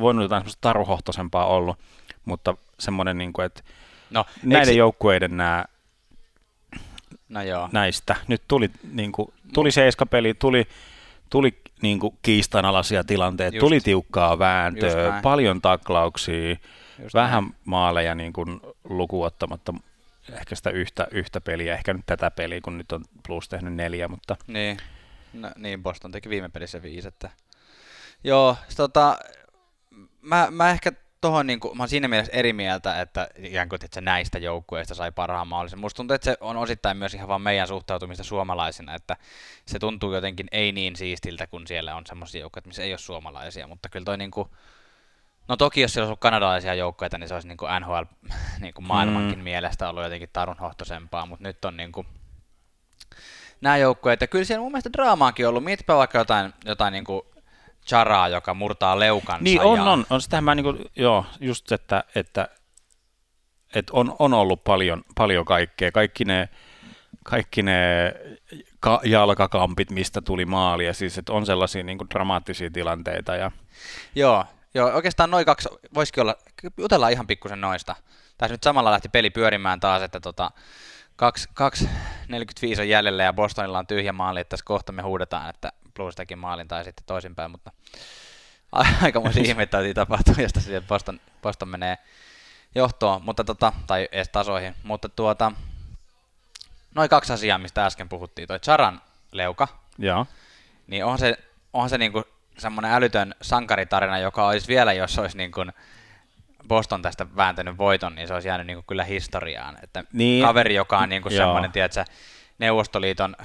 voinut 0.00 0.22
jotain 0.22 0.40
semmoista 0.40 0.60
taruhohtoisempaa 0.60 1.46
ollut, 1.46 1.78
mutta 2.24 2.56
semmoinen, 2.80 3.18
niin 3.18 3.32
kuin, 3.32 3.46
että 3.46 3.62
no, 4.10 4.24
näiden 4.42 4.68
eikö... 4.68 4.78
joukkueiden 4.78 5.36
nämä 5.36 5.64
no 7.28 7.42
joo. 7.42 7.68
näistä. 7.72 8.16
Nyt 8.28 8.42
tuli, 8.48 8.70
niin 8.92 9.12
kuin, 9.12 9.32
tuli 9.54 9.72
seiskapeli, 9.72 10.34
tuli, 10.34 10.68
tuli 11.30 11.58
niin 11.82 11.98
kuin 11.98 12.18
kiistanalaisia 12.22 13.04
tilanteita, 13.04 13.56
Just. 13.56 13.60
tuli 13.60 13.80
tiukkaa 13.80 14.38
vääntöä, 14.38 15.20
paljon 15.22 15.60
taklauksia, 15.60 16.56
Just 17.02 17.14
vähän 17.14 17.44
näin. 17.44 17.54
maaleja 17.64 18.14
niin 18.14 18.32
kuin, 18.32 18.60
lukuottamatta 18.84 19.74
ehkä 20.32 20.54
sitä 20.54 20.70
yhtä, 20.70 21.08
yhtä 21.10 21.40
peliä, 21.40 21.74
ehkä 21.74 21.94
nyt 21.94 22.06
tätä 22.06 22.30
peliä, 22.30 22.60
kun 22.60 22.78
nyt 22.78 22.92
on 22.92 23.04
Plus 23.26 23.48
tehnyt 23.48 23.74
neljä, 23.74 24.08
mutta... 24.08 24.36
Niin, 24.46 24.76
no, 25.32 25.50
niin 25.56 25.82
Boston 25.82 26.12
teki 26.12 26.28
viime 26.28 26.48
pelissä 26.48 26.82
viisi, 26.82 27.08
että... 27.08 27.30
Joo, 28.24 28.56
tota, 28.76 29.18
mä, 30.20 30.48
mä 30.50 30.70
ehkä 30.70 30.92
tohon, 31.20 31.46
niin 31.46 31.60
kuin, 31.60 31.76
mä 31.76 31.82
oon 31.82 31.88
siinä 31.88 32.08
mielessä 32.08 32.32
eri 32.32 32.52
mieltä, 32.52 33.00
että 33.00 33.28
ikään 33.36 33.68
kuin 33.68 33.84
että 33.84 34.00
näistä 34.00 34.38
joukkueista 34.38 34.94
sai 34.94 35.12
parhaan 35.12 35.48
mahdollisen. 35.48 35.80
Musta 35.80 35.96
tuntuu, 35.96 36.14
että 36.14 36.24
se 36.24 36.36
on 36.40 36.56
osittain 36.56 36.96
myös 36.96 37.14
ihan 37.14 37.28
vaan 37.28 37.42
meidän 37.42 37.68
suhtautumista 37.68 38.24
suomalaisina, 38.24 38.94
että 38.94 39.16
se 39.66 39.78
tuntuu 39.78 40.14
jotenkin 40.14 40.46
ei 40.52 40.72
niin 40.72 40.96
siistiltä, 40.96 41.46
kun 41.46 41.66
siellä 41.66 41.94
on 41.94 42.06
semmoisia 42.06 42.40
joukkueita, 42.40 42.68
missä 42.68 42.82
ei 42.82 42.92
ole 42.92 42.98
suomalaisia, 42.98 43.66
mutta 43.66 43.88
kyllä 43.88 44.04
toi 44.04 44.18
niin 44.18 44.30
kuin, 44.30 44.48
No 45.48 45.56
toki 45.56 45.80
jos 45.80 45.92
siellä 45.92 46.04
olisi 46.04 46.10
ollut 46.10 46.20
kanadalaisia 46.20 46.74
joukkoja, 46.74 47.10
niin 47.18 47.28
se 47.28 47.34
olisi 47.34 47.48
niin 47.48 47.56
kuin 47.56 47.70
NHL 47.80 48.02
niin 48.60 48.74
kuin 48.74 48.86
maailmankin 48.86 49.38
mm. 49.38 49.44
mielestä 49.44 49.88
ollut 49.88 50.04
jotenkin 50.04 50.28
tarunhohtoisempaa, 50.32 51.26
mutta 51.26 51.42
nyt 51.42 51.64
on 51.64 51.76
niin 51.76 51.92
kuin 51.92 52.06
nämä 53.60 53.76
joukkueet. 53.76 54.20
Ja 54.20 54.26
kyllä 54.26 54.44
siellä 54.44 54.62
mun 54.62 54.72
mielestä 54.72 54.92
draamaakin 54.92 55.48
ollut. 55.48 55.64
Mietipä 55.64 55.96
vaikka 55.96 56.18
jotain, 56.18 56.54
jotain 56.64 56.92
niin 56.92 57.04
kuin 57.04 57.22
charaa, 57.86 58.28
joka 58.28 58.54
murtaa 58.54 58.98
leukansa. 58.98 59.44
Niin 59.44 59.60
on, 59.60 59.78
ja... 59.78 59.84
on. 59.84 60.06
on 60.10 60.20
sitähän 60.20 60.44
mä 60.44 60.54
niin 60.54 60.64
kuin, 60.64 60.84
joo, 60.96 61.26
just 61.40 61.72
että, 61.72 62.04
että, 62.14 62.48
että 63.74 63.92
on, 63.92 64.16
on 64.18 64.34
ollut 64.34 64.64
paljon, 64.64 65.02
paljon 65.14 65.44
kaikkea. 65.44 65.92
Kaikki 65.92 66.24
ne, 66.24 66.48
kaikki 67.24 67.62
ne 67.62 68.12
ka- 68.80 69.00
jalkakampit, 69.04 69.90
mistä 69.90 70.20
tuli 70.20 70.44
maali, 70.44 70.86
ja 70.86 70.94
siis 70.94 71.18
että 71.18 71.32
on 71.32 71.46
sellaisia 71.46 71.82
niin 71.82 71.98
kuin 71.98 72.10
dramaattisia 72.10 72.70
tilanteita. 72.70 73.36
Ja... 73.36 73.50
Joo, 74.14 74.44
Joo, 74.76 74.90
oikeastaan 74.90 75.30
noin 75.30 75.46
kaksi, 75.46 75.68
voisikin 75.94 76.20
olla, 76.20 76.36
jutellaan 76.76 77.12
ihan 77.12 77.26
pikkusen 77.26 77.60
noista. 77.60 77.96
Tässä 78.38 78.54
nyt 78.54 78.62
samalla 78.62 78.90
lähti 78.90 79.08
peli 79.08 79.30
pyörimään 79.30 79.80
taas, 79.80 80.02
että 80.02 80.20
tota, 80.20 80.50
2.45 82.30 82.80
on 82.80 82.88
jäljellä 82.88 83.22
ja 83.22 83.32
Bostonilla 83.32 83.78
on 83.78 83.86
tyhjä 83.86 84.12
maali, 84.12 84.40
että 84.40 84.50
tässä 84.50 84.64
kohta 84.64 84.92
me 84.92 85.02
huudetaan, 85.02 85.50
että 85.50 85.72
Blues 85.94 86.14
teki 86.14 86.36
maalin 86.36 86.68
tai 86.68 86.84
sitten 86.84 87.06
toisinpäin, 87.06 87.50
mutta 87.50 87.72
aika 89.02 89.20
muista 89.20 89.40
ihmettä 89.44 89.78
tapahtuu, 89.94 90.34
josta 90.38 90.60
sitten 90.60 90.88
Boston, 90.88 91.20
Boston 91.42 91.68
menee 91.68 91.98
johtoon, 92.74 93.22
mutta 93.22 93.44
tota, 93.44 93.72
tai 93.86 94.08
edes 94.12 94.28
tasoihin, 94.28 94.74
mutta 94.82 95.08
tuota, 95.08 95.52
noin 96.94 97.10
kaksi 97.10 97.32
asiaa, 97.32 97.58
mistä 97.58 97.86
äsken 97.86 98.08
puhuttiin, 98.08 98.48
toi 98.48 98.60
Charan 98.60 99.02
leuka, 99.32 99.68
Joo. 99.98 100.26
niin 100.86 101.04
onhan 101.04 101.18
se, 101.18 101.38
onhan 101.72 101.90
se 101.90 101.98
niinku 101.98 102.24
semmoinen 102.58 102.92
älytön 102.92 103.34
sankaritarina, 103.42 104.18
joka 104.18 104.46
olisi 104.46 104.68
vielä, 104.68 104.92
jos 104.92 105.18
olisi 105.18 105.36
niin 105.36 105.52
kuin 105.52 105.72
Boston 106.68 107.02
tästä 107.02 107.26
vääntänyt 107.36 107.78
voiton, 107.78 108.14
niin 108.14 108.28
se 108.28 108.34
olisi 108.34 108.48
jäänyt 108.48 108.66
niin 108.66 108.76
kuin 108.76 108.84
kyllä 108.86 109.04
historiaan. 109.04 109.76
Että 109.82 110.04
niin. 110.12 110.44
kaveri, 110.44 110.74
joka 110.74 110.98
on 110.98 111.08
niin 111.08 111.22
kuin 111.22 111.32
semmoinen, 111.32 111.72
tiedätkö, 111.72 112.04
Neuvostoliiton 112.58 113.36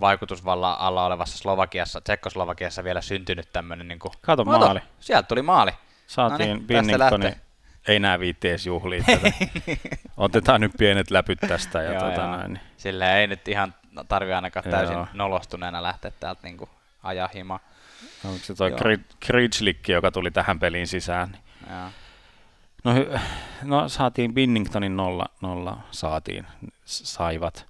vaikutusvallan 0.00 0.78
alla 0.78 1.06
olevassa 1.06 1.38
Slovakiassa, 1.38 2.00
Tsekkoslovakiassa 2.00 2.84
vielä 2.84 3.00
syntynyt 3.00 3.48
tämmöinen. 3.52 3.88
Niin 3.88 3.98
kuin, 3.98 4.12
Kato 4.20 4.44
maali. 4.44 4.80
Sieltä 5.00 5.26
tuli 5.26 5.42
maali. 5.42 5.70
Saatiin 6.06 6.66
no 6.68 7.16
niin. 7.18 7.34
Ei 7.88 8.00
nää 8.00 8.18
viitti 8.18 8.48
edes 8.48 8.66
juhlia 8.66 9.04
tätä. 9.04 9.32
Otetaan 10.16 10.60
nyt 10.60 10.72
pienet 10.78 11.10
läpyt 11.10 11.38
tästä. 11.48 11.82
Ja 11.82 11.92
joo, 11.92 12.00
tuota 12.00 12.20
joo. 12.20 12.36
Näin. 12.36 12.60
Sillä 12.76 13.16
ei 13.16 13.26
nyt 13.26 13.48
ihan 13.48 13.74
tarvi 14.08 14.32
ainakaan 14.32 14.70
täysin 14.70 14.94
joo. 14.94 15.06
nolostuneena 15.12 15.82
lähteä 15.82 16.10
täältä 16.20 16.40
niin 16.42 16.56
kuin 16.56 16.70
ajaa 17.02 17.28
himaa. 17.34 17.60
Onko 18.26 18.44
se 18.44 18.54
toi 18.54 18.72
Kridgelikki, 19.20 19.92
joka 19.92 20.10
tuli 20.10 20.30
tähän 20.30 20.58
peliin 20.58 20.86
sisään? 20.86 21.30
Niin. 21.30 21.92
No, 22.84 22.92
no, 23.62 23.88
saatiin 23.88 24.34
Binningtonin 24.34 24.96
nolla, 24.96 25.26
nolla 25.40 25.78
saatiin, 25.90 26.46
saivat. 26.84 27.66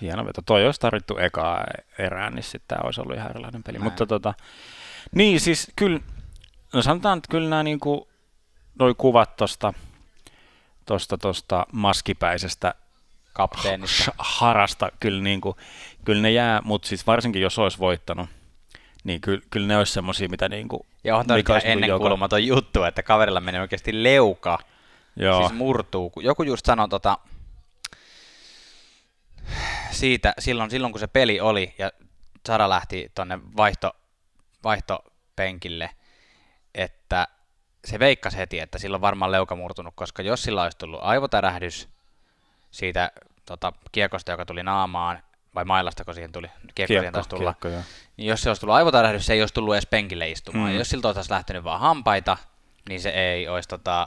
Hieno 0.00 0.24
veto. 0.24 0.42
Toi 0.46 0.66
olisi 0.66 0.80
tarvittu 0.80 1.18
ekaa 1.18 1.64
erään, 1.98 2.34
niin 2.34 2.42
sitten 2.42 2.68
tämä 2.68 2.80
olisi 2.84 3.00
ollut 3.00 3.16
ihan 3.16 3.30
erilainen 3.30 3.62
peli. 3.62 3.78
Näin. 3.78 3.84
Mutta 3.84 4.06
tota, 4.06 4.34
niin 5.14 5.40
siis 5.40 5.72
kyllä, 5.76 6.00
no 6.72 6.82
sanotaan, 6.82 7.18
että 7.18 7.30
kyllä 7.30 7.48
nämä 7.50 7.62
niinku, 7.62 8.08
noi 8.78 8.94
kuvat 8.94 9.36
tuosta 9.36 9.72
tosta, 10.84 11.18
tosta 11.18 11.66
maskipäisestä 11.72 12.74
kapteenista. 13.32 14.12
harasta, 14.18 14.88
kyllä, 15.00 15.22
niinku, 15.22 15.56
kyllä 16.04 16.22
ne 16.22 16.30
jää, 16.30 16.60
mutta 16.64 16.88
siis 16.88 17.06
varsinkin 17.06 17.42
jos 17.42 17.58
olisi 17.58 17.78
voittanut, 17.78 18.30
niin 19.04 19.20
kyllä, 19.20 19.42
kyllä 19.50 19.66
ne 19.66 19.76
olisi 19.76 19.92
semmoisia, 19.92 20.28
mitä 20.28 20.48
niin 20.48 20.68
kuin... 20.68 20.82
Ja 21.04 21.16
on 21.16 21.26
tämä 21.26 21.58
ennen 21.64 21.88
joka... 21.88 22.38
juttu, 22.38 22.84
että 22.84 23.02
kaverilla 23.02 23.40
menee 23.40 23.60
oikeasti 23.60 24.02
leuka, 24.02 24.58
Joo. 25.16 25.40
siis 25.40 25.58
murtuu. 25.58 26.12
Joku 26.16 26.42
just 26.42 26.66
sanoi 26.66 26.88
tota, 26.88 27.18
siitä, 29.90 30.34
silloin, 30.38 30.70
silloin 30.70 30.92
kun 30.92 31.00
se 31.00 31.06
peli 31.06 31.40
oli 31.40 31.74
ja 31.78 31.90
Sara 32.46 32.68
lähti 32.68 33.12
tuonne 33.14 33.38
vaihto, 33.56 33.92
vaihtopenkille, 34.64 35.90
että 36.74 37.28
se 37.84 37.98
veikkasi 37.98 38.36
heti, 38.36 38.58
että 38.58 38.78
sillä 38.78 38.94
on 38.94 39.00
varmaan 39.00 39.32
leuka 39.32 39.56
murtunut, 39.56 39.94
koska 39.96 40.22
jos 40.22 40.42
sillä 40.42 40.62
olisi 40.62 40.78
tullut 40.78 41.00
aivotärähdys 41.02 41.88
siitä 42.70 43.12
tota, 43.46 43.72
kiekosta, 43.92 44.30
joka 44.30 44.46
tuli 44.46 44.62
naamaan, 44.62 45.22
vai 45.54 45.64
mailasta, 45.64 46.04
kun 46.04 46.14
siihen 46.14 46.32
tuli, 46.32 46.46
kiekko, 46.74 46.92
kiekko 46.92 47.10
taas 47.10 47.28
tulla, 47.28 47.54
kiekko, 47.54 47.82
niin 48.16 48.28
jos 48.28 48.42
se 48.42 48.50
olisi 48.50 48.60
tullut 48.60 48.76
aivotärähdys, 48.76 49.26
se 49.26 49.32
ei 49.32 49.42
olisi 49.42 49.54
tullut 49.54 49.74
edes 49.74 49.86
penkille 49.86 50.30
istumaan. 50.30 50.70
Mm. 50.70 50.78
jos 50.78 50.90
siltä 50.90 51.08
olisi 51.08 51.30
lähtenyt 51.30 51.64
vaan 51.64 51.80
hampaita, 51.80 52.36
niin 52.88 53.00
se 53.00 53.10
ei 53.10 53.48
olisi 53.48 53.68
tota, 53.68 54.06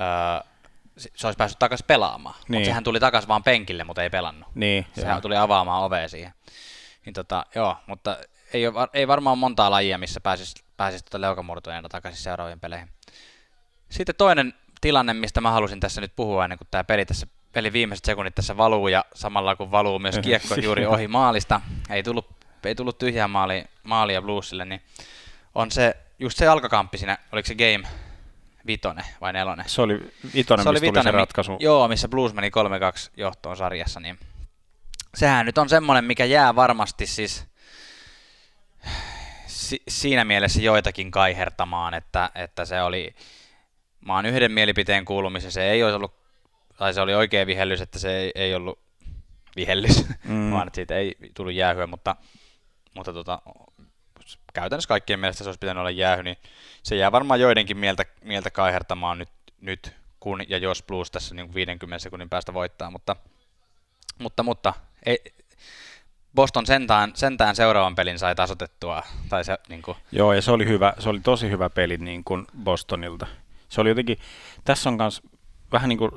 öö, 0.00 0.48
se 0.96 1.26
olisi 1.26 1.36
päässyt 1.36 1.58
takaisin 1.58 1.86
pelaamaan. 1.86 2.34
Niin. 2.34 2.58
Mutta 2.58 2.66
sehän 2.66 2.84
tuli 2.84 3.00
takaisin 3.00 3.28
vaan 3.28 3.42
penkille, 3.42 3.84
mutta 3.84 4.02
ei 4.02 4.10
pelannut. 4.10 4.48
Niin, 4.54 4.86
sehän 4.94 5.14
joo. 5.14 5.20
tuli 5.20 5.36
avaamaan 5.36 5.82
ovea 5.82 6.08
siihen. 6.08 6.32
Niin 7.04 7.14
tota, 7.14 7.46
joo, 7.54 7.76
mutta 7.86 8.16
ei, 8.52 8.66
ole, 8.66 8.88
ei 8.92 9.08
varmaan 9.08 9.38
montaa 9.38 9.70
lajia, 9.70 9.98
missä 9.98 10.20
pääsisi, 10.20 10.64
pääsisi 10.76 11.04
tuota 11.04 11.20
leukamurtuneena 11.20 11.88
takaisin 11.88 12.22
seuraaviin 12.22 12.60
peleihin. 12.60 12.88
Sitten 13.90 14.14
toinen 14.14 14.54
tilanne, 14.80 15.14
mistä 15.14 15.40
mä 15.40 15.50
halusin 15.50 15.80
tässä 15.80 16.00
nyt 16.00 16.12
puhua 16.16 16.44
ennen 16.44 16.58
kuin 16.58 16.68
tämä 16.70 16.84
peli 16.84 17.06
tässä 17.06 17.26
peli 17.52 17.72
viimeiset 17.72 18.04
sekunnit 18.04 18.34
tässä 18.34 18.56
valuu 18.56 18.88
ja 18.88 19.04
samalla 19.14 19.56
kun 19.56 19.70
valuu 19.70 19.98
myös 19.98 20.18
kiekko 20.18 20.54
juuri 20.64 20.86
ohi 20.86 21.08
maalista, 21.08 21.60
ei 21.90 22.02
tullut, 22.02 22.30
ei 22.64 22.74
tullut 22.74 22.98
tyhjää 22.98 23.28
maali, 23.28 23.64
maalia 23.82 24.22
Bluesille, 24.22 24.64
niin 24.64 24.82
on 25.54 25.70
se 25.70 25.96
just 26.18 26.38
se 26.38 26.46
alkakamppi 26.46 26.98
siinä, 26.98 27.18
oliko 27.32 27.46
se 27.46 27.54
game 27.54 27.88
vitone 28.66 29.02
vai 29.20 29.32
nelone? 29.32 29.64
Se 29.66 29.82
oli 29.82 30.12
vitonen, 30.34 30.62
se 30.62 30.68
oli 30.68 30.80
vitone, 30.80 31.02
se 31.02 31.10
ratkaisu. 31.10 31.56
Joo, 31.60 31.88
missä 31.88 32.08
Blues 32.08 32.34
meni 32.34 32.48
3-2 32.48 33.10
johtoon 33.16 33.56
sarjassa, 33.56 34.00
niin 34.00 34.18
sehän 35.14 35.46
nyt 35.46 35.58
on 35.58 35.68
semmoinen, 35.68 36.04
mikä 36.04 36.24
jää 36.24 36.56
varmasti 36.56 37.06
siis 37.06 37.46
si- 39.46 39.82
siinä 39.88 40.24
mielessä 40.24 40.62
joitakin 40.62 41.10
kaihertamaan, 41.10 41.94
että, 41.94 42.30
että 42.34 42.64
se 42.64 42.82
oli, 42.82 43.14
mä 44.00 44.14
oon 44.14 44.26
yhden 44.26 44.52
mielipiteen 44.52 45.04
kuulumisen, 45.04 45.52
se 45.52 45.70
ei 45.70 45.82
olisi 45.82 45.96
ollut, 45.96 46.17
tai 46.78 46.94
se 46.94 47.00
oli 47.00 47.14
oikea 47.14 47.46
vihellys, 47.46 47.80
että 47.80 47.98
se 47.98 48.18
ei, 48.18 48.32
ei 48.34 48.54
ollut 48.54 48.78
vihellys, 49.56 50.04
mm. 50.24 50.50
vaan 50.52 50.66
että 50.66 50.76
siitä 50.76 50.96
ei 50.96 51.16
tullut 51.34 51.54
jäähyä, 51.54 51.86
mutta, 51.86 52.16
mutta 52.94 53.12
tota, 53.12 53.42
käytännössä 54.52 54.88
kaikkien 54.88 55.20
mielestä 55.20 55.44
se 55.44 55.48
olisi 55.48 55.58
pitänyt 55.58 55.80
olla 55.80 55.90
jäähy, 55.90 56.22
niin 56.22 56.36
se 56.82 56.96
jää 56.96 57.12
varmaan 57.12 57.40
joidenkin 57.40 57.76
mieltä, 57.76 58.04
mieltä 58.24 58.50
kaihertamaan 58.50 59.18
nyt, 59.18 59.28
nyt 59.60 59.94
kun 60.20 60.42
ja 60.48 60.58
jos 60.58 60.82
Blues 60.82 61.10
tässä 61.10 61.34
niin 61.34 61.54
50 61.54 62.02
sekunnin 62.02 62.28
päästä 62.28 62.54
voittaa, 62.54 62.90
mutta, 62.90 63.16
mutta, 64.18 64.42
mutta 64.42 64.74
ei, 65.06 65.18
Boston 66.34 66.66
sentään, 66.66 67.10
sentään 67.14 67.56
seuraavan 67.56 67.94
pelin 67.94 68.18
sai 68.18 68.34
tasotettua. 68.34 69.02
Tai 69.28 69.44
se, 69.44 69.58
niin 69.68 69.82
kuin. 69.82 69.96
Joo, 70.12 70.32
ja 70.32 70.42
se 70.42 70.50
oli, 70.50 70.66
hyvä, 70.66 70.94
se 70.98 71.08
oli 71.08 71.20
tosi 71.20 71.50
hyvä 71.50 71.70
peli 71.70 71.96
niin 71.96 72.24
kuin 72.24 72.46
Bostonilta. 72.64 73.26
Se 73.68 73.80
oli 73.80 73.88
jotenkin, 73.88 74.18
tässä 74.64 74.90
on 74.90 74.96
myös 74.96 75.22
vähän 75.72 75.88
niin 75.88 75.98
kuin 75.98 76.10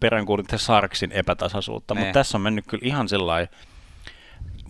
peräänkuulitte 0.00 0.58
Sarksin 0.58 1.12
epätasaisuutta, 1.12 1.94
ne. 1.94 1.98
mutta 1.98 2.06
niin. 2.06 2.14
tässä 2.14 2.38
on 2.38 2.42
mennyt 2.42 2.64
kyllä 2.68 2.86
ihan 2.86 3.08
sellainen 3.08 3.48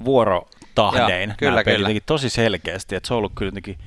vuorotahdein. 0.04 1.28
Joo, 1.28 1.36
kyllä, 1.38 1.64
kyllä. 1.64 1.88
tosi 2.06 2.30
selkeästi, 2.30 2.96
että 2.96 3.06
se 3.06 3.14
on 3.14 3.18
ollut 3.18 3.32
kyllä 3.34 3.48
jotenkin 3.48 3.78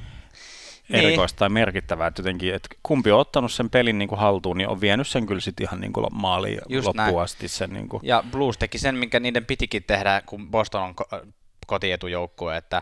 niin. 0.89 1.05
erikoista 1.05 1.37
tai 1.37 1.49
merkittävää, 1.49 2.07
että 2.07 2.19
jotenkin, 2.19 2.53
että 2.53 2.69
kumpi 2.83 3.11
on 3.11 3.19
ottanut 3.19 3.51
sen 3.51 3.69
pelin 3.69 3.97
niin 3.97 4.09
kuin 4.09 4.19
haltuun, 4.19 4.57
niin 4.57 4.67
on 4.67 4.81
vienyt 4.81 5.07
sen 5.07 5.25
kyllä 5.25 5.41
sitten 5.41 5.67
ihan 5.67 5.81
niin 5.81 5.93
kuin 5.93 6.05
maaliin 6.11 6.61
Just 6.69 6.87
loppuun 6.87 7.05
näin. 7.05 7.19
asti. 7.19 7.47
Sen, 7.47 7.73
niin 7.73 7.89
kuin. 7.89 8.01
Ja 8.03 8.23
Blues 8.31 8.57
teki 8.57 8.77
sen, 8.77 8.95
minkä 8.95 9.19
niiden 9.19 9.45
pitikin 9.45 9.83
tehdä, 9.83 10.21
kun 10.25 10.51
Boston 10.51 10.81
on 10.81 10.93
kotietujoukkue, 11.67 12.57
että 12.57 12.81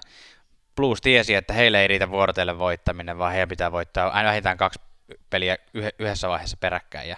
Blues 0.75 1.01
tiesi, 1.01 1.35
että 1.35 1.53
heille 1.53 1.81
ei 1.81 1.87
riitä 1.87 2.09
vuorotelle 2.09 2.59
voittaminen, 2.59 3.17
vaan 3.17 3.31
heidän 3.31 3.49
pitää 3.49 3.71
voittaa 3.71 4.09
aina 4.09 4.29
vähintään 4.29 4.57
kaksi 4.57 4.79
peliä 5.29 5.57
yhdessä 5.99 6.29
vaiheessa 6.29 6.57
peräkkäin. 6.59 7.09
Ja 7.09 7.17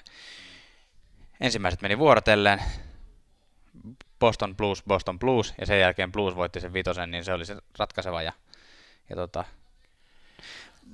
ensimmäiset 1.42 1.82
meni 1.82 1.98
vuorotellen, 1.98 2.62
Boston 4.20 4.56
Blues, 4.56 4.84
Boston 4.88 5.20
Blues, 5.20 5.54
ja 5.60 5.66
sen 5.66 5.80
jälkeen 5.80 6.12
Blues 6.12 6.36
voitti 6.36 6.60
sen 6.60 6.74
vitosen, 6.74 7.12
niin 7.12 7.24
se 7.24 7.34
oli 7.34 7.46
se 7.46 7.58
ratkaiseva. 7.80 8.22
Ja, 8.22 8.34
ja 9.10 9.16
tota, 9.16 9.46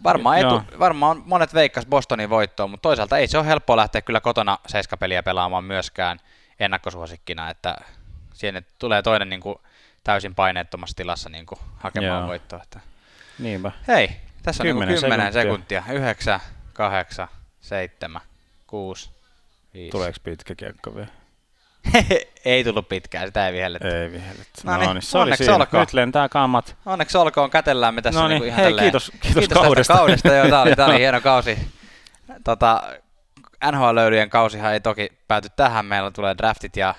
Varmaan, 0.04 0.38
etu, 0.38 0.62
varmaan 0.80 1.24
monet 1.26 1.54
veikkas 1.54 1.86
Bostonin 1.86 2.30
voittoon, 2.30 2.72
mutta 2.72 2.82
toisaalta 2.82 3.18
ei 3.18 3.28
se 3.28 3.38
ole 3.38 3.48
helppoa 3.48 3.78
lähteä 3.78 4.02
kyllä 4.02 4.20
kotona 4.20 4.60
seiskapeliä 4.68 5.24
pelaamaan 5.24 5.64
myöskään 5.64 6.20
ennakkosuosikkina, 6.60 7.50
että 7.50 7.76
siihen 8.34 8.66
tulee 8.80 9.02
toinen 9.02 9.30
niin 9.30 9.42
kuin, 9.42 9.58
täysin 10.04 10.36
paineettomassa 10.36 10.96
tilassa 10.96 11.30
niin 11.30 11.46
kuin, 11.46 11.60
hakemaan 11.78 12.20
Joo. 12.20 12.28
voittoa. 12.28 12.64
Että. 12.64 12.80
Niinpä. 13.40 13.72
Hei, 13.88 14.10
tässä 14.44 14.64
on 14.64 14.68
10 14.68 14.88
niin 14.88 15.02
10 15.02 15.34
sekuntia. 15.34 15.82
sekuntia. 15.82 16.02
9, 16.02 16.40
8, 16.74 17.28
7, 17.62 18.22
6, 18.68 19.10
5. 19.78 19.92
Tuleeko 19.92 20.18
pitkä 20.24 20.56
kiekko 20.56 20.96
vielä? 20.96 21.08
ei 22.46 22.64
tullut 22.64 22.90
pitkään, 22.90 23.28
sitä 23.28 23.48
ei 23.48 23.54
vihelletty. 23.54 23.88
Ei 23.88 24.12
vihelletty. 24.12 24.62
No, 24.64 24.78
niin, 24.78 25.02
se 25.02 25.18
onneksi 25.18 25.50
oli 25.50 25.62
olkoon. 25.62 25.82
Nyt 25.82 25.94
lentää 25.94 26.30
kammat. 26.30 26.76
Onneksi 26.86 27.18
olkoon, 27.18 27.50
kätellään 27.50 27.94
me 27.94 28.02
tässä 28.02 28.22
no 28.22 28.28
niin, 28.28 28.44
ihan 28.44 28.64
hei, 28.64 28.74
kiitos, 28.74 29.12
kiitos, 29.20 29.40
kiitos 29.40 29.62
kaudesta. 29.62 29.94
kaudesta. 29.94 30.34
Joo, 30.34 30.50
tää 30.50 30.62
oli, 30.62 30.76
tää 30.76 30.86
oli 30.86 31.00
hieno 31.06 31.22
kausi. 31.22 31.58
Tota, 32.44 32.84
NHL-löylyjen 33.72 34.30
kausihan 34.30 34.74
ei 34.74 34.80
toki 34.80 35.10
pääty 35.28 35.50
tähän. 35.56 35.86
Meillä 35.86 36.12
tulee 36.12 36.36
draftit 36.38 36.78
ja 36.78 36.96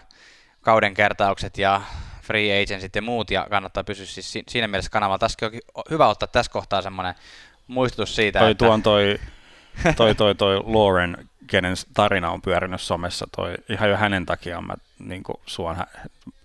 kauden 0.60 0.94
kertaukset 0.94 1.58
ja 1.58 1.82
free 2.22 2.62
agentsit 2.62 2.96
ja 2.96 3.02
muut, 3.02 3.30
ja 3.30 3.46
kannattaa 3.50 3.84
pysyä 3.84 4.06
siis 4.06 4.38
siinä 4.48 4.68
mielessä 4.68 4.90
kanavalla. 4.90 5.18
Tässä 5.18 5.46
on 5.74 5.82
hyvä 5.90 6.08
ottaa 6.08 6.28
tässä 6.28 6.52
kohtaa 6.52 6.82
semmoinen 6.82 7.14
muistutus 7.66 8.16
siitä, 8.16 8.38
toi, 8.38 8.50
että... 8.50 8.64
Tuon 8.64 8.82
toi, 8.82 9.18
toi, 9.96 10.14
toi, 10.14 10.34
toi 10.34 10.62
Lauren 10.66 11.28
kenen 11.46 11.74
tarina 11.94 12.30
on 12.30 12.42
pyörinyt 12.42 12.80
somessa, 12.80 13.26
toi, 13.36 13.54
ihan 13.68 13.90
jo 13.90 13.96
hänen 13.96 14.26
takiaan 14.26 14.66
mä 14.66 14.74
niin 14.98 15.22
suon 15.46 15.76
hä- 15.76 15.86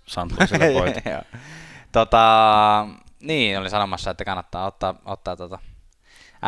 Santlusille 0.05 0.73
voit. 0.79 0.95
tota, 1.91 2.87
niin, 3.21 3.59
oli 3.59 3.69
sanomassa, 3.69 4.11
että 4.11 4.25
kannattaa 4.25 4.65
ottaa, 4.65 4.95
ottaa 5.05 5.35
tota 5.35 5.59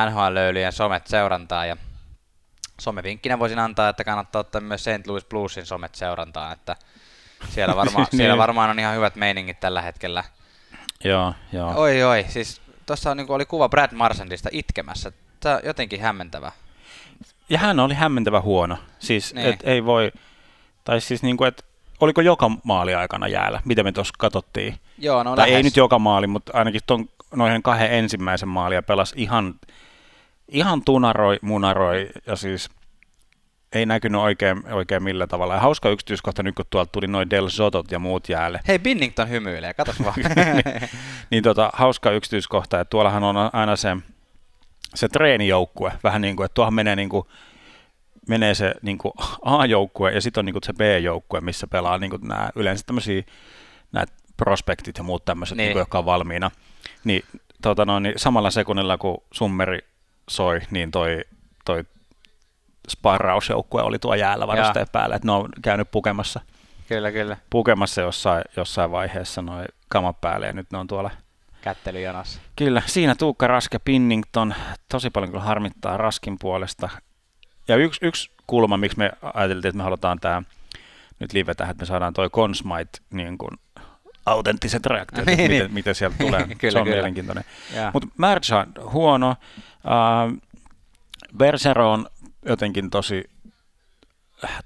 NHL-löylyjen 0.05 0.71
somet 0.71 1.07
seurantaa 1.07 1.65
ja 1.65 1.77
somevinkkinä 2.81 3.39
voisin 3.39 3.59
antaa, 3.59 3.89
että 3.89 4.03
kannattaa 4.03 4.39
ottaa 4.39 4.61
myös 4.61 4.83
St. 4.83 5.07
Louis 5.07 5.25
Bluesin 5.25 5.65
somet 5.65 5.95
seurantaan, 5.95 6.53
että 6.53 6.75
siellä, 7.49 7.75
varma, 7.81 7.99
niin. 7.99 8.07
siellä 8.17 8.37
varmaan 8.37 8.69
on 8.69 8.79
ihan 8.79 8.95
hyvät 8.95 9.15
meiningit 9.15 9.59
tällä 9.59 9.81
hetkellä. 9.81 10.23
Joo, 11.03 11.33
joo. 11.53 11.73
Oi, 11.75 12.03
oi, 12.03 12.25
siis 12.29 12.61
tuossa 12.85 13.15
niin 13.15 13.31
oli 13.31 13.45
kuva 13.45 13.69
Brad 13.69 13.93
Marsandista 13.93 14.49
itkemässä. 14.51 15.11
Tämä 15.39 15.55
on 15.55 15.61
jotenkin 15.63 16.01
hämmentävä 16.01 16.51
ja 17.49 17.57
hän 17.57 17.79
oli 17.79 17.93
hämmentävä 17.93 18.41
huono. 18.41 18.77
Siis, 18.99 19.33
niin. 19.33 19.47
et 19.47 19.59
ei 19.63 19.85
voi, 19.85 20.11
tai 20.83 21.01
siis 21.01 21.23
niin 21.23 21.37
kuin, 21.37 21.47
että 21.47 21.63
oliko 21.99 22.21
joka 22.21 22.51
maali 22.63 22.95
aikana 22.95 23.27
jäällä, 23.27 23.61
mitä 23.65 23.83
me 23.83 23.91
tuossa 23.91 24.13
katsottiin. 24.17 24.75
Joo, 24.97 25.23
no 25.23 25.35
tai 25.35 25.47
lähes. 25.47 25.57
ei 25.57 25.63
nyt 25.63 25.77
joka 25.77 25.99
maali, 25.99 26.27
mutta 26.27 26.51
ainakin 26.55 26.81
ton, 26.87 27.09
noin 27.35 27.63
kahden 27.63 27.91
ensimmäisen 27.91 28.49
maalia 28.49 28.83
pelasi 28.83 29.15
ihan, 29.17 29.55
ihan 30.47 30.81
tunaroi, 30.85 31.39
munaroi 31.41 32.09
ja 32.27 32.35
siis 32.35 32.69
ei 33.73 33.85
näkynyt 33.85 34.21
oikein, 34.21 34.73
oikein 34.73 35.03
millä 35.03 35.27
tavalla. 35.27 35.53
Ja 35.53 35.59
hauska 35.59 35.89
yksityiskohta 35.89 36.43
nyt, 36.43 36.55
kun 36.55 36.65
tuolta 36.69 36.91
tuli 36.91 37.07
noin 37.07 37.29
Del 37.29 37.49
Sotot 37.49 37.91
ja 37.91 37.99
muut 37.99 38.29
jäälle. 38.29 38.59
Hei, 38.67 38.79
Binnington 38.79 39.29
hymyilee, 39.29 39.73
kato 39.73 39.93
vaan. 40.03 40.15
niin, 40.35 40.89
niin 41.31 41.43
tota, 41.43 41.69
hauska 41.73 42.11
yksityiskohta, 42.11 42.79
että 42.79 42.89
tuollahan 42.89 43.23
on 43.23 43.35
aina 43.53 43.75
se 43.75 43.97
se 44.95 45.07
treenijoukkue, 45.07 45.91
vähän 46.03 46.21
niin 46.21 46.35
kuin, 46.35 46.45
että 46.45 46.53
tuohon 46.53 46.73
menee, 46.73 46.95
niin 46.95 47.09
kuin, 47.09 47.27
menee 48.27 48.55
se 48.55 48.73
niin 48.81 48.97
kuin 48.97 49.13
A-joukkue 49.41 50.11
ja 50.11 50.21
sitten 50.21 50.41
on 50.41 50.45
niin 50.45 50.53
kuin 50.53 50.63
se 50.63 50.73
B-joukkue, 50.73 51.41
missä 51.41 51.67
pelaa 51.67 51.97
niin 51.97 52.09
kuin 52.09 52.27
nämä, 52.27 52.49
yleensä 52.55 52.83
tämmöisiä 52.85 53.23
nämä 53.91 54.05
prospektit 54.37 54.97
ja 54.97 55.03
muut 55.03 55.25
tämmöiset, 55.25 55.57
niin. 55.57 55.65
Niin 55.65 55.73
kuin, 55.73 55.81
jotka 55.81 55.97
on 55.97 56.05
valmiina. 56.05 56.51
Niin, 57.03 57.23
tota 57.61 57.85
noin, 57.85 58.03
niin 58.03 58.13
samalla 58.17 58.51
sekunnilla, 58.51 58.97
kun 58.97 59.23
summeri 59.31 59.79
soi, 60.29 60.61
niin 60.71 60.91
toi, 60.91 61.21
toi 61.65 61.83
sparrausjoukkue 62.89 63.81
oli 63.81 63.99
tuo 63.99 64.15
jäällä 64.15 64.47
varusteen 64.47 64.87
päällä, 64.91 65.15
että 65.15 65.27
ne 65.27 65.31
on 65.31 65.49
käynyt 65.61 65.91
pukemassa. 65.91 66.41
Kyllä, 66.87 67.11
kyllä. 67.11 67.37
Pukemassa 67.49 68.01
jossain, 68.01 68.43
jossain 68.57 68.91
vaiheessa 68.91 69.41
noin 69.41 69.65
kamat 69.89 70.21
päälle 70.21 70.47
ja 70.47 70.53
nyt 70.53 70.71
ne 70.71 70.77
on 70.77 70.87
tuolla– 70.87 71.11
kättelyjonossa. 71.65 72.39
Kyllä, 72.55 72.81
siinä 72.85 73.15
Tuukka 73.15 73.47
Raske 73.47 73.79
Pinnington, 73.79 74.55
tosi 74.89 75.09
paljon 75.09 75.31
kyllä 75.31 75.43
harmittaa 75.43 75.97
Raskin 75.97 76.39
puolesta. 76.39 76.89
Ja 77.67 77.75
yksi, 77.75 78.05
yksi 78.05 78.31
kulma, 78.47 78.77
miksi 78.77 78.97
me 78.97 79.11
ajateltiin, 79.33 79.69
että 79.69 79.77
me 79.77 79.83
halutaan 79.83 80.19
tämä 80.19 80.43
nyt 81.19 81.33
live 81.33 81.55
tähän, 81.55 81.71
että 81.71 81.81
me 81.81 81.85
saadaan 81.85 82.13
toi 82.13 82.29
Consmite 82.29 82.99
niin 83.09 83.37
kuin 83.37 83.51
autenttiset 84.25 84.85
reaktiot, 84.85 85.25
niin, 85.25 85.37
miten, 85.37 85.59
niin. 85.59 85.73
miten 85.73 85.95
sieltä 85.95 86.17
tulee. 86.19 86.47
kyllä, 86.57 86.71
se 86.71 86.77
on 86.77 86.83
kyllä. 86.83 86.95
mielenkiintoinen. 86.95 87.43
Mutta 87.93 88.09
Mercha 88.17 88.67
huono. 88.91 89.35
Uh, 89.85 90.41
Bersero 91.37 91.91
on 91.91 92.07
jotenkin 92.45 92.89
tosi, 92.89 93.23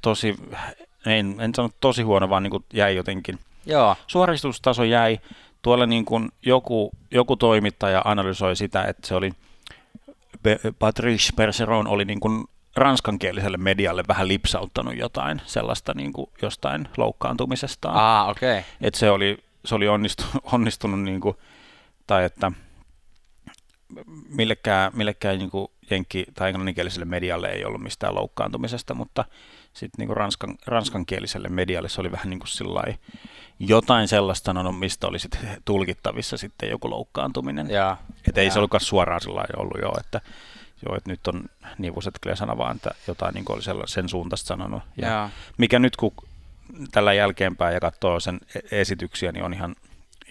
tosi 0.02 0.36
en, 1.06 1.36
en 1.40 1.56
sano 1.56 1.70
tosi 1.80 2.02
huono, 2.02 2.30
vaan 2.30 2.44
niin 2.44 2.66
jäi 2.74 2.96
jotenkin 2.96 3.40
Joo. 3.66 3.96
Suoristustaso 4.08 4.84
jäi. 4.84 5.20
Tuolla 5.62 5.86
niin 5.86 6.06
kuin 6.06 6.30
joku, 6.46 6.92
joku 7.12 7.36
toimittaja 7.36 8.02
analysoi 8.06 8.56
sitä, 8.56 8.84
että 8.84 9.08
se 9.08 9.16
oli, 9.16 9.32
Patrice 10.80 11.34
Perseron 11.36 11.88
oli 11.88 12.06
niin 12.06 12.20
kuin 12.20 12.46
ranskankieliselle 12.76 13.58
medialle 13.58 14.04
vähän 14.08 14.28
lipsauttanut 14.28 14.98
jotain 14.98 15.42
sellaista 15.46 15.94
niin 15.94 16.14
kuin 16.14 16.30
jostain 16.42 16.88
loukkaantumisestaan. 16.98 17.96
Ah, 17.96 18.30
okei. 18.30 18.52
Okay. 18.52 18.64
Että 18.82 19.00
se 19.00 19.10
oli, 19.10 19.38
se 19.66 19.76
oli 19.76 19.88
onnistunut, 19.88 20.34
onnistunut 20.54 21.00
niin 21.00 21.22
kuin, 21.22 21.38
tai 22.08 22.26
että 22.26 22.52
millekään, 24.30 24.92
millekään 24.96 25.38
niin 25.38 25.50
kuin 25.50 25.68
jenkki- 25.90 26.26
tai 26.34 26.50
englanninkieliselle 26.50 27.06
medialle 27.06 27.48
ei 27.48 27.66
ollut 27.66 27.82
mistään 27.82 28.16
loukkaantumisesta, 28.16 28.94
mutta 28.94 29.26
sitten 29.74 30.08
niin 30.08 30.18
ranskan, 30.18 30.56
ranskankieliselle 30.66 31.50
medialle 31.50 31.90
se 31.90 32.02
oli 32.02 32.12
vähän 32.12 32.30
niin 32.30 32.40
kuin 32.40 32.48
sillai, 32.48 32.96
jotain 33.60 34.08
sellaista, 34.08 34.54
no, 34.54 34.72
mistä 34.72 35.08
oli 35.08 35.20
sit 35.20 35.40
tulkittavissa 35.66 36.38
sitten 36.38 36.70
joku 36.70 36.90
loukkaantuminen. 36.90 37.70
Ja, 37.70 37.98
että 38.28 38.42
ei 38.42 38.52
se 38.52 38.60
ollutkaan 38.60 38.82
suoraan 38.82 39.22
sillä 39.22 39.46
ollut 39.58 39.82
jo, 39.82 39.92
että, 40.00 40.22
joo, 40.86 40.96
että 40.98 41.10
nyt 41.10 41.28
on 41.28 41.44
nivuset 41.78 42.16
kyllä 42.22 42.36
sana 42.36 42.58
vaan, 42.58 42.76
että 42.76 42.92
jotain 43.08 43.34
niin 43.34 43.46
oli 43.50 43.88
sen 43.88 44.10
suuntaista 44.10 44.48
sanonut. 44.48 44.84
Ja 44.98 45.08
ja. 45.08 45.30
Mikä 45.58 45.80
nyt 45.80 45.96
kun 45.96 46.14
tällä 46.92 47.14
jälkeenpäin 47.14 47.74
ja 47.74 47.80
katsoo 47.80 48.20
sen 48.20 48.40
e-, 48.56 48.82
esityksiä, 48.82 49.32
niin 49.32 49.44
on 49.44 49.54
ihan, 49.54 49.76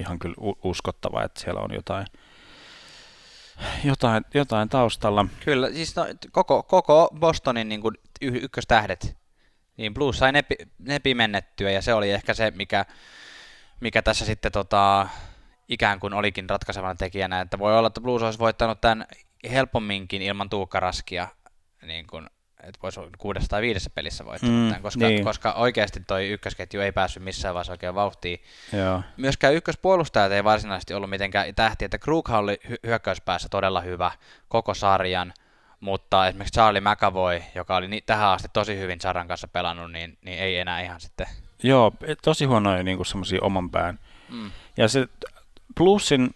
ihan 0.01 0.19
kyllä 0.19 0.35
uskottava, 0.65 1.23
että 1.23 1.41
siellä 1.41 1.61
on 1.61 1.75
jotain, 1.75 2.07
jotain, 3.85 4.25
jotain 4.35 4.69
taustalla. 4.69 5.27
Kyllä, 5.45 5.71
siis 5.71 5.97
no, 5.97 6.07
koko, 6.33 6.63
koko 6.63 7.09
Bostonin 7.19 7.69
niin 7.69 7.81
kuin 7.81 7.95
y- 8.21 8.41
ykköstähdet, 8.43 9.17
niin 9.77 9.95
Blues 9.95 10.19
sai 10.19 10.33
ne, 10.33 10.45
ne 10.79 10.99
pimennettyä 10.99 11.71
ja 11.71 11.83
se 11.83 11.95
oli 11.95 12.11
ehkä 12.11 12.35
se, 12.35 12.51
mikä, 12.51 12.85
mikä 13.81 14.03
tässä 14.03 14.25
sitten 14.25 14.53
tota, 14.53 15.09
ikään 15.69 16.01
kuin 16.01 16.15
olikin 16.15 16.51
ratkaisevana 16.51 16.95
tekijänä, 16.95 17.41
että 17.41 17.59
voi 17.59 17.79
olla, 17.79 17.87
että 17.87 18.01
Blues 18.01 18.23
olisi 18.23 18.39
voittanut 18.39 18.81
tämän 18.81 19.07
helpomminkin 19.51 20.23
ilman 20.23 20.51
Tuukka 20.51 20.81
Raskia, 20.81 21.29
niin 21.83 22.07
kuin, 22.07 22.31
että 22.63 22.79
voisi 22.83 23.01
kuudessa 23.19 23.49
tai 23.49 23.63
viidessä 23.63 23.91
pelissä 23.91 24.25
voittaa 24.25 24.51
mm, 24.51 24.69
tämän, 24.69 24.83
koska, 24.83 25.07
niin. 25.07 25.25
koska 25.25 25.53
oikeasti 25.53 26.01
toi 26.01 26.29
ykkösketju 26.29 26.81
ei 26.81 26.93
päässyt 26.93 27.23
missään 27.23 27.55
vaiheessa 27.55 27.73
oikein 27.73 27.95
vauhtiin. 27.95 28.43
Joo. 28.73 29.03
Myöskään 29.17 29.55
ykköspuolustajat 29.55 30.33
ei 30.33 30.45
varsinaisesti 30.45 30.95
ollut 30.95 31.11
mitenkään 31.11 31.55
tähti, 31.55 31.85
että 31.85 31.99
Krughan 31.99 32.41
oli 32.41 32.61
hy- 32.69 32.77
hyökkäyspäässä 32.87 33.49
todella 33.49 33.81
hyvä 33.81 34.11
koko 34.49 34.75
sarjan, 34.75 35.33
mutta 35.81 36.29
esimerkiksi 36.29 36.55
Charlie 36.55 36.81
McAvoy, 36.81 37.43
joka 37.55 37.77
oli 37.77 37.89
ni- 37.89 38.01
tähän 38.01 38.29
asti 38.29 38.49
tosi 38.53 38.79
hyvin 38.79 39.01
Saran 39.01 39.29
kanssa 39.29 39.49
pelannut, 39.49 39.93
niin, 39.93 40.19
niin 40.23 40.39
ei 40.39 40.59
enää 40.59 40.81
ihan 40.81 41.01
sitten... 41.01 41.27
Joo, 41.63 41.93
tosi 42.23 42.45
huonoja 42.45 42.83
niin 42.83 43.07
semmoisia 43.07 43.39
oman 43.43 43.71
pään. 43.71 43.99
Mm. 44.29 44.51
Ja 44.77 44.89
se 44.89 45.09
plussin 45.77 46.31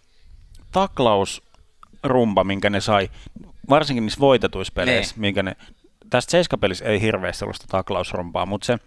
taklausrumba, 0.72 2.44
minkä 2.44 2.70
ne 2.70 2.80
sai, 2.80 3.10
varsinkin 3.70 4.04
niissä 4.04 4.20
voitetuissa 4.20 4.72
peleissä, 4.76 5.14
niin. 5.14 5.20
minkä 5.20 5.42
ne, 5.42 5.56
tästä 6.12 6.30
seiskapelissä 6.30 6.84
ei 6.84 7.00
hirveästi 7.00 7.44
ollut 7.44 7.56
taklausrumpaa, 7.68 8.46
mutta 8.46 8.66
se 8.66 8.78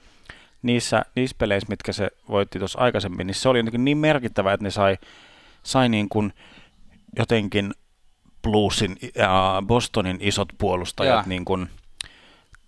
niissä, 0.61 1.05
niissä 1.15 1.35
peleissä, 1.39 1.69
mitkä 1.69 1.93
se 1.93 2.11
voitti 2.29 2.59
tuossa 2.59 2.79
aikaisemmin, 2.79 3.27
niin 3.27 3.35
se 3.35 3.49
oli 3.49 3.63
niin 3.63 3.97
merkittävä, 3.97 4.53
että 4.53 4.63
ne 4.63 4.71
sai, 4.71 4.97
sai 5.63 5.89
niin 5.89 6.09
kuin 6.09 6.33
jotenkin 7.17 7.73
Bluesin 8.41 8.97
ja 9.15 9.63
Bostonin 9.67 10.17
isot 10.19 10.47
puolustajat 10.57 11.25
niin 11.25 11.45
kuin, 11.45 11.69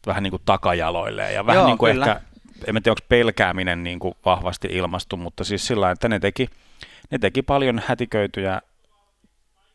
vähän 0.07 0.23
niin 0.23 0.31
kuin 0.31 0.41
takajaloille 0.45 1.31
ja 1.31 1.45
vähän 1.45 1.59
Joo, 1.59 1.67
niin 1.67 1.77
kuin 1.77 1.91
kyllä. 1.91 2.05
ehkä, 2.05 2.21
en 2.67 2.83
tiedä 2.83 2.91
onko 2.91 3.05
pelkääminen 3.09 3.83
niin 3.83 3.99
kuin 3.99 4.13
vahvasti 4.25 4.67
ilmastu, 4.71 5.17
mutta 5.17 5.43
siis 5.43 5.67
sillä 5.67 5.91
että 5.91 6.09
ne 6.09 6.20
teki, 6.20 6.50
ne 7.11 7.17
teki 7.17 7.41
paljon 7.41 7.81
hätiköityjä, 7.85 8.61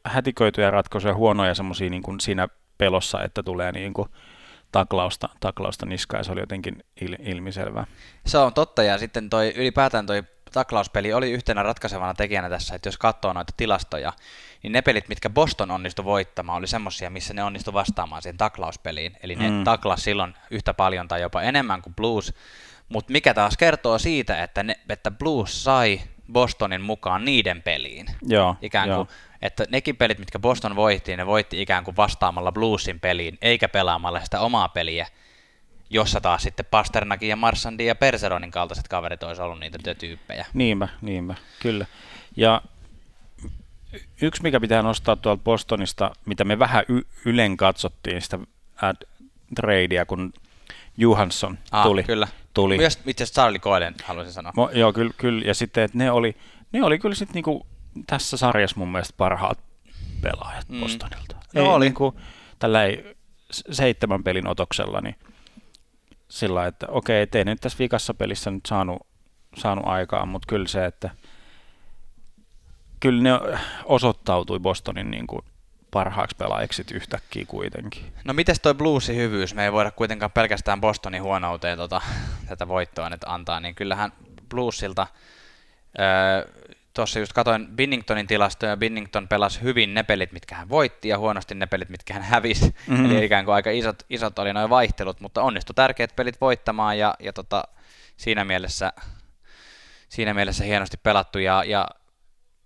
hätiköityjä 0.07 0.71
ratkaisuja, 0.71 1.15
huonoja 1.15 1.55
semmoisia 1.55 1.91
niin 1.91 2.03
kuin 2.03 2.21
siinä 2.21 2.49
pelossa, 2.79 3.23
että 3.23 3.43
tulee 3.43 3.73
niin 3.73 3.93
kuin 3.93 4.09
taklausta, 4.73 5.29
taklausta 5.41 5.87
niskaan 5.87 6.21
ja 6.21 6.25
se 6.25 6.33
oli 6.33 6.41
jotenkin 6.41 6.85
il, 7.01 7.17
ilmiselvää. 7.21 7.87
Se 8.27 8.39
on 8.39 8.55
totta 8.55 8.83
ja 8.83 8.99
sitten 8.99 9.31
toi, 9.31 9.53
ylipäätään 9.57 10.07
toi 10.07 10.23
taklauspeli 10.53 11.13
oli 11.13 11.31
yhtenä 11.31 11.63
ratkaisevana 11.63 12.15
tekijänä 12.15 12.49
tässä, 12.49 12.75
että 12.75 12.89
jos 12.89 12.99
katsoo 12.99 13.33
noita 13.33 13.53
tilastoja, 13.57 14.13
niin 14.63 14.73
ne 14.73 14.83
pelit, 14.83 15.09
mitkä 15.09 15.31
Boston 15.31 15.71
onnistui 15.71 16.05
voittamaan, 16.05 16.59
oli 16.59 16.67
semmoisia, 16.67 17.11
missä 17.11 17.35
ne 17.35 17.45
onnistui 17.45 17.75
vastaamaan 17.75 18.23
siihen 18.23 18.37
taklauspeliin. 18.37 19.17
Eli 19.23 19.35
ne 19.35 19.51
mm. 19.51 19.65
taklas 19.65 20.05
silloin 20.05 20.35
yhtä 20.51 20.75
paljon 20.75 21.09
tai 21.09 21.23
jopa 21.23 21.43
enemmän 21.43 21.83
kuin 21.83 21.95
Blues. 21.95 22.35
Mutta 22.89 23.13
mikä 23.13 23.35
taas 23.35 23.57
kertoo 23.57 23.99
siitä, 23.99 24.43
että, 24.43 24.63
ne, 24.63 24.81
että 24.89 25.11
Blues 25.11 25.65
sai 25.65 26.01
Bostonin 26.33 26.83
mukaan 26.83 27.25
niiden 27.25 27.63
peliin. 27.63 28.07
Joo, 28.23 28.57
ikään 28.63 28.89
kuin, 28.89 28.97
joo. 28.97 29.07
Että 29.43 29.65
nekin 29.71 29.97
pelit, 29.97 30.19
mitkä 30.19 30.39
Boston 30.39 30.77
voitti, 30.77 31.17
ne 31.17 31.27
voitti 31.27 31.63
ikään 31.63 31.85
kuin 31.85 31.97
vastaamalla 31.97 32.53
Bluesin 32.53 33.01
peliin, 33.01 33.39
eikä 33.43 33.69
pelaamalla 33.69 34.25
sitä 34.25 34.41
omaa 34.41 34.69
peliä, 34.69 35.07
jossa 35.91 36.21
taas 36.21 36.43
sitten 36.43 36.67
Pasternakin 36.71 37.29
ja 37.29 37.37
Marsandin 37.37 37.87
ja 37.87 37.95
Perseronin 37.95 38.51
kaltaiset 38.51 38.89
kaverit 38.89 39.23
olisi 39.23 39.43
ollut 39.43 39.61
niitä 39.61 39.95
tyyppejä. 39.95 40.47
Niinpä, 40.55 40.89
niinpä, 41.01 41.35
kyllä. 41.61 41.87
Ja 42.37 42.63
yksi, 44.23 44.43
mikä 44.43 44.61
pitää 44.61 44.83
nostaa 44.83 45.17
tuolta 45.17 45.43
Bostonista, 45.45 46.11
mitä 46.25 46.45
me 46.45 46.59
vähän 46.59 46.85
y- 46.89 47.07
ylen 47.25 47.57
katsottiin 47.57 48.23
sitä 48.23 48.39
ad 48.83 48.97
tradea, 49.55 50.07
kun 50.07 50.33
Johansson 50.97 51.59
ah, 51.71 51.83
tuli. 51.83 52.03
Kyllä. 52.03 52.29
tuli. 52.55 52.77
Myös 52.77 52.99
itse 53.07 53.25
asiassa 53.25 53.43
Charlie 53.43 53.59
Coylen 53.59 53.95
haluaisin 54.05 54.33
sanoa. 54.33 54.53
Mo, 54.57 54.71
joo, 54.73 54.93
kyllä, 54.93 55.13
kyllä. 55.17 55.45
Ja 55.45 55.55
sitten, 55.55 55.85
että 55.85 55.99
ne 55.99 56.11
oli, 56.11 56.37
ne 56.73 56.85
oli 56.85 56.99
kyllä 56.99 57.15
sitten 57.15 57.35
niinku 57.35 57.67
tässä 58.07 58.37
sarjassa 58.37 58.79
mun 58.79 58.93
mielestä 58.93 59.15
parhaat 59.17 59.59
pelaajat 60.21 60.69
mm. 60.69 60.81
Bostonilta. 60.81 61.37
No 61.55 61.63
ei, 61.63 61.69
oli. 61.69 61.85
Niinku, 61.85 62.21
tällä 62.59 62.85
ei 62.85 63.17
seitsemän 63.51 64.25
pelin 64.25 64.47
otoksella, 64.47 65.01
niin 65.01 65.17
sillä 66.29 66.67
että 66.67 66.87
okei, 66.89 67.23
okay, 67.23 67.39
ei 67.39 67.45
nyt 67.45 67.61
tässä 67.61 67.79
vikassa 67.79 68.15
pelissä 68.15 68.51
nyt 68.51 68.67
saanut, 68.67 69.07
saanut 69.57 69.87
aikaa, 69.87 70.27
mutta 70.27 70.47
kyllä 70.47 70.69
se, 70.69 70.85
että 70.85 71.11
kyllä 73.01 73.23
ne 73.23 73.31
osoittautui 73.85 74.61
Bostonin 74.61 75.11
niin 75.11 75.27
kuin 75.27 75.45
parhaaksi 75.91 76.37
pelaajiksi 76.37 76.85
yhtäkkiä 76.93 77.45
kuitenkin. 77.49 78.13
No 78.25 78.35
mites 78.35 78.61
toi 78.61 78.75
Bluesin 78.75 79.17
hyvyys? 79.17 79.55
Me 79.55 79.65
ei 79.65 79.73
voida 79.73 79.91
kuitenkaan 79.91 80.31
pelkästään 80.31 80.81
Bostonin 80.81 81.23
huonouteen 81.23 81.79
tota, 81.79 82.01
tätä 82.49 82.69
voittoa 82.69 83.11
nyt 83.11 83.25
antaa, 83.27 83.61
niin 83.61 83.75
kyllähän 83.75 84.13
Bluesilta 84.49 85.07
öö, 85.99 86.62
tuossa 86.95 87.19
just 87.19 87.33
katoin 87.33 87.67
Binningtonin 87.67 88.27
tilastoja, 88.27 88.77
Binnington 88.77 89.29
pelasi 89.29 89.63
hyvin 89.63 89.95
ne 89.95 90.03
pelit, 90.03 90.33
mitkä 90.33 90.55
hän 90.55 90.69
voitti, 90.69 91.09
ja 91.09 91.19
huonosti 91.19 91.55
ne 91.55 91.67
pelit, 91.67 91.89
mitkä 91.89 92.15
hän 92.15 92.23
hävisi. 92.23 92.75
Mm-hmm. 92.87 93.05
Eli 93.05 93.25
ikään 93.25 93.45
kuin 93.45 93.55
aika 93.55 93.71
isot, 93.71 94.03
isot 94.11 94.39
oli 94.39 94.53
noin 94.53 94.71
vaihtelut, 94.71 95.21
mutta 95.21 95.43
onnistui 95.43 95.75
tärkeät 95.75 96.17
pelit 96.17 96.41
voittamaan, 96.41 96.99
ja, 96.99 97.15
ja 97.21 97.33
tota, 97.33 97.65
siinä, 98.17 98.45
mielessä, 98.45 98.93
siinä 100.09 100.35
mielessä 100.35 100.65
hienosti 100.65 100.97
pelattu, 101.03 101.39
ja, 101.39 101.65
ja, 101.67 101.89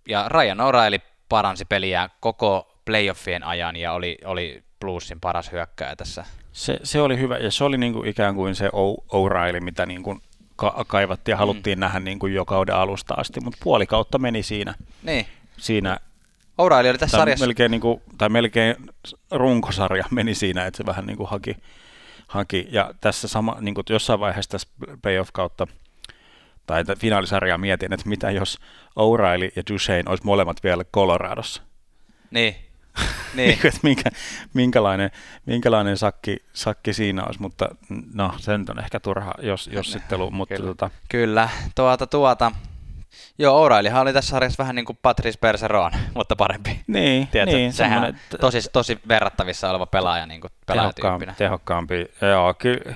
ja 0.07 0.29
Ryan 0.29 0.57
O'Reilly 0.57 1.01
paransi 1.29 1.65
peliä 1.65 2.09
koko 2.19 2.81
playoffien 2.85 3.43
ajan, 3.43 3.75
ja 3.75 3.93
oli, 3.93 4.17
oli 4.25 4.63
Bluesin 4.79 5.19
paras 5.19 5.51
hyökkääjä 5.51 5.95
tässä. 5.95 6.25
Se, 6.51 6.79
se 6.83 7.01
oli 7.01 7.19
hyvä, 7.19 7.37
ja 7.37 7.51
se 7.51 7.63
oli 7.63 7.77
niinku 7.77 8.03
ikään 8.03 8.35
kuin 8.35 8.55
se 8.55 8.67
O'Reilly, 9.13 9.59
mitä 9.59 9.85
niinku 9.85 10.19
ka- 10.57 10.85
kaivattiin 10.87 11.33
ja 11.33 11.35
mm. 11.35 11.39
haluttiin 11.39 11.77
mm. 11.77 11.79
nähdä 11.79 11.99
niin 11.99 12.19
kuin 12.19 12.33
jo 12.33 12.45
kauden 12.45 12.75
alusta 12.75 13.13
asti, 13.13 13.39
mutta 13.39 13.59
puoli 13.63 13.85
kautta 13.85 14.17
meni 14.17 14.43
siinä. 14.43 14.73
Niin. 15.03 15.25
Siinä 15.57 15.97
O'Reilly 16.61 16.89
oli 16.89 16.97
tässä 16.97 17.17
sarjassa. 17.17 17.45
Melkein, 17.45 17.71
niin 17.71 17.81
kuin, 17.81 18.01
tai 18.17 18.29
melkein 18.29 18.75
runkosarja 19.31 20.03
meni 20.11 20.35
siinä, 20.35 20.65
että 20.65 20.77
se 20.77 20.85
vähän 20.85 21.05
niin 21.05 21.17
kuin 21.17 21.29
haki, 21.29 21.57
haki. 22.27 22.67
Ja 22.71 22.93
tässä 23.01 23.27
sama, 23.27 23.57
niin 23.61 23.75
kuin 23.75 23.85
jossain 23.89 24.19
vaiheessa 24.19 24.51
tässä 24.51 24.67
playoff-kautta 25.01 25.67
tai 26.65 26.83
finaalisarjaa 26.99 27.57
mietin, 27.57 27.93
että 27.93 28.09
mitä 28.09 28.31
jos 28.31 28.59
O'Reilly 28.89 29.51
ja 29.55 29.63
Duchesne 29.71 30.03
olisi 30.11 30.25
molemmat 30.25 30.63
vielä 30.63 30.83
Coloradossa. 30.83 31.61
Niin. 32.31 32.55
Niin. 33.35 33.47
niin 33.47 33.67
että 33.67 33.79
minkä, 33.83 34.09
minkälainen, 34.53 35.11
minkälainen 35.45 35.97
sakki, 35.97 36.37
sakki 36.53 36.93
siinä 36.93 37.23
olisi, 37.23 37.41
mutta 37.41 37.69
no 38.13 38.33
se 38.37 38.57
nyt 38.57 38.69
on 38.69 38.79
ehkä 38.79 38.99
turha 38.99 39.33
jos, 39.41 39.69
jossittelu. 39.73 40.31
Mutta 40.31 40.55
Kyllä. 40.55 40.65
Tuota... 40.65 40.89
Kyllä, 41.09 41.49
tuota, 41.75 42.07
tuota. 42.07 42.51
Joo, 43.39 43.67
O'Reillyhan 43.67 44.01
oli 44.01 44.13
tässä 44.13 44.29
sarjassa 44.29 44.63
vähän 44.63 44.75
niin 44.75 44.85
kuin 44.85 44.99
Patrice 45.01 45.39
Bergeron, 45.39 45.91
mutta 46.13 46.35
parempi. 46.35 46.79
Niin, 46.87 47.27
Tiedätkö, 47.27 47.57
niin 47.57 47.73
sehän 47.73 48.19
tosi, 48.41 48.69
tosi 48.73 48.99
verrattavissa 49.07 49.69
oleva 49.69 49.85
pelaaja 49.85 50.25
niin 50.25 50.41
kuin 50.41 50.51
tehokkaampi, 50.65 51.25
tehokkaampi. 51.37 52.05
Joo, 52.21 52.53
ky- 52.53 52.95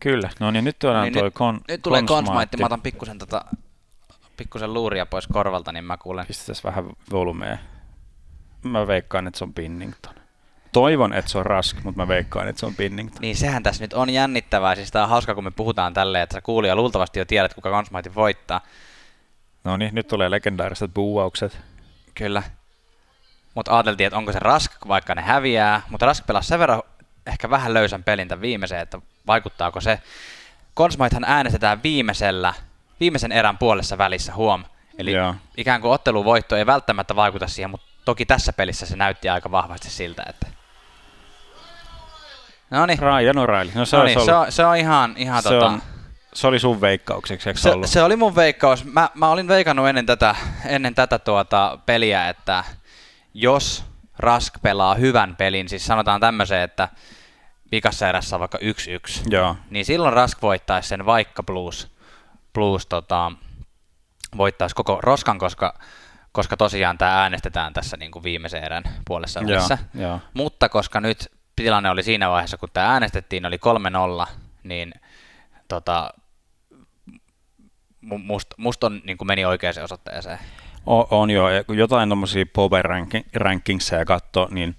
kyllä. 0.00 0.30
No 0.40 0.50
niin, 0.50 0.64
nyt 0.64 0.78
tuodaan 0.78 1.04
niin, 1.04 1.14
toi 1.14 1.30
kon, 1.30 1.60
Nyt 1.68 1.82
tulee 1.82 2.02
konsmaitti. 2.02 2.56
Mä 2.56 2.66
otan 2.66 2.82
pikkusen, 2.82 3.18
tota, 3.18 3.44
pikkusen 4.36 4.74
luuria 4.74 5.06
pois 5.06 5.26
korvalta, 5.26 5.72
niin 5.72 5.84
mä 5.84 5.96
kuulen. 5.96 6.26
Pistetään 6.26 6.60
vähän 6.64 6.90
volumea. 7.10 7.58
Mä 8.62 8.86
veikkaan, 8.86 9.26
että 9.26 9.38
se 9.38 9.44
on 9.44 9.54
Pinnington. 9.54 10.14
Toivon, 10.72 11.12
että 11.12 11.30
se 11.30 11.38
on 11.38 11.46
Rask, 11.46 11.76
mutta 11.84 12.02
mä 12.02 12.08
veikkaan, 12.08 12.48
että 12.48 12.60
se 12.60 12.66
on 12.66 12.74
Pinnington. 12.74 13.20
Niin 13.20 13.36
sehän 13.36 13.62
tässä 13.62 13.84
nyt 13.84 13.92
on 13.92 14.10
jännittävää. 14.10 14.74
Siis 14.74 14.90
tää 14.90 15.02
on 15.02 15.08
hauska, 15.08 15.34
kun 15.34 15.44
me 15.44 15.50
puhutaan 15.50 15.94
tälleen, 15.94 16.22
että 16.22 16.34
sä 16.34 16.40
kuulija 16.40 16.76
luultavasti 16.76 17.18
jo 17.18 17.24
tiedät, 17.24 17.54
kuka 17.54 17.70
Consmightin 17.70 18.14
voittaa. 18.14 18.60
No 19.64 19.76
niin, 19.76 19.94
nyt 19.94 20.08
tulee 20.08 20.30
legendaariset 20.30 20.94
buuaukset. 20.94 21.58
Kyllä. 22.14 22.42
Mutta 23.54 23.76
ajateltiin, 23.76 24.06
että 24.06 24.16
onko 24.16 24.32
se 24.32 24.38
Rask, 24.38 24.72
vaikka 24.88 25.14
ne 25.14 25.22
häviää, 25.22 25.82
mutta 25.90 26.06
Rask 26.06 26.26
pelasi 26.26 26.48
sen 26.48 26.58
verran 26.58 26.82
ehkä 27.26 27.50
vähän 27.50 27.74
löysän 27.74 28.04
pelin 28.04 28.28
tämän 28.28 28.42
viimeiseen, 28.42 28.82
että 28.82 28.98
vaikuttaako 29.26 29.80
se. 29.80 30.00
Consmitehan 30.76 31.24
äänestetään 31.24 31.82
viimeisellä, 31.82 32.54
viimeisen 33.00 33.32
erän 33.32 33.58
puolessa 33.58 33.98
välissä, 33.98 34.34
huom. 34.34 34.64
Eli 34.98 35.12
Joo. 35.12 35.34
ikään 35.56 35.80
kuin 35.80 35.92
otteluvoitto 35.92 36.56
ei 36.56 36.66
välttämättä 36.66 37.16
vaikuta 37.16 37.46
siihen, 37.46 37.70
mutta 37.70 37.86
toki 38.06 38.26
tässä 38.26 38.52
pelissä 38.52 38.86
se 38.86 38.96
näytti 38.96 39.28
aika 39.28 39.50
vahvasti 39.50 39.90
siltä, 39.90 40.22
että... 40.28 40.46
No 42.70 42.86
niin, 42.86 42.98
Ryan 42.98 43.36
O'Reilly. 43.36 43.70
No 43.74 43.84
se, 43.84 43.96
se, 44.24 44.32
on, 44.32 44.52
se 44.52 44.64
on 44.64 44.76
ihan, 44.76 45.14
ihan 45.16 45.42
se, 45.42 45.48
tota... 45.48 45.66
on, 45.66 45.82
se 46.34 46.46
oli 46.46 46.58
sun 46.58 46.80
veikkaukseksi, 46.80 47.48
eikö 47.48 47.60
se, 47.60 47.70
ollut? 47.70 47.86
se 47.86 48.02
oli 48.02 48.16
mun 48.16 48.36
veikkaus. 48.36 48.84
Mä, 48.84 49.08
mä 49.14 49.28
olin 49.28 49.48
veikannut 49.48 49.88
ennen 49.88 50.06
tätä, 50.06 50.36
ennen 50.64 50.94
tätä 50.94 51.18
tuota 51.18 51.78
peliä, 51.86 52.28
että 52.28 52.64
jos 53.34 53.84
Rask 54.18 54.54
pelaa 54.62 54.94
hyvän 54.94 55.36
pelin, 55.36 55.68
siis 55.68 55.86
sanotaan 55.86 56.20
tämmöisen, 56.20 56.60
että 56.60 56.88
vikassa 57.72 58.08
erässä 58.08 58.36
on 58.36 58.40
vaikka 58.40 58.58
1-1, 58.58 58.62
Joo. 59.30 59.56
niin 59.70 59.84
silloin 59.84 60.12
Rask 60.12 60.42
voittaisi 60.42 60.88
sen 60.88 61.06
vaikka 61.06 61.42
Blues, 61.42 61.88
blues 62.52 62.86
tota, 62.86 63.32
voittaisi 64.36 64.74
koko 64.74 64.98
roskan, 65.02 65.38
koska, 65.38 65.78
koska 66.36 66.56
tosiaan 66.56 66.98
tämä 66.98 67.22
äänestetään 67.22 67.72
tässä 67.72 67.96
niin 67.96 68.10
kuin 68.10 68.22
viimeisen 68.22 68.64
erän 68.64 68.82
puolessa 69.06 69.40
välissä. 69.40 69.78
Mutta 70.34 70.68
koska 70.68 71.00
nyt 71.00 71.30
tilanne 71.56 71.90
oli 71.90 72.02
siinä 72.02 72.30
vaiheessa, 72.30 72.56
kun 72.56 72.68
tämä 72.72 72.92
äänestettiin, 72.92 73.46
oli 73.46 73.58
3-0, 74.26 74.28
niin 74.62 74.94
tota, 75.68 76.10
mu- 78.04 78.18
must, 78.18 78.50
must 78.56 78.84
on, 78.84 79.00
niin 79.04 79.18
kuin 79.18 79.28
meni 79.28 79.44
oikeaan 79.44 79.84
osoitteeseen. 79.84 80.38
O, 80.86 81.20
on 81.20 81.30
joo, 81.30 81.50
ja 81.50 81.64
kun 81.64 81.78
jotain 81.78 82.08
tommosia 82.08 82.44
power 82.52 82.84
ranking, 82.84 83.24
rankingseja 83.34 84.04
katto, 84.04 84.48
niin 84.50 84.76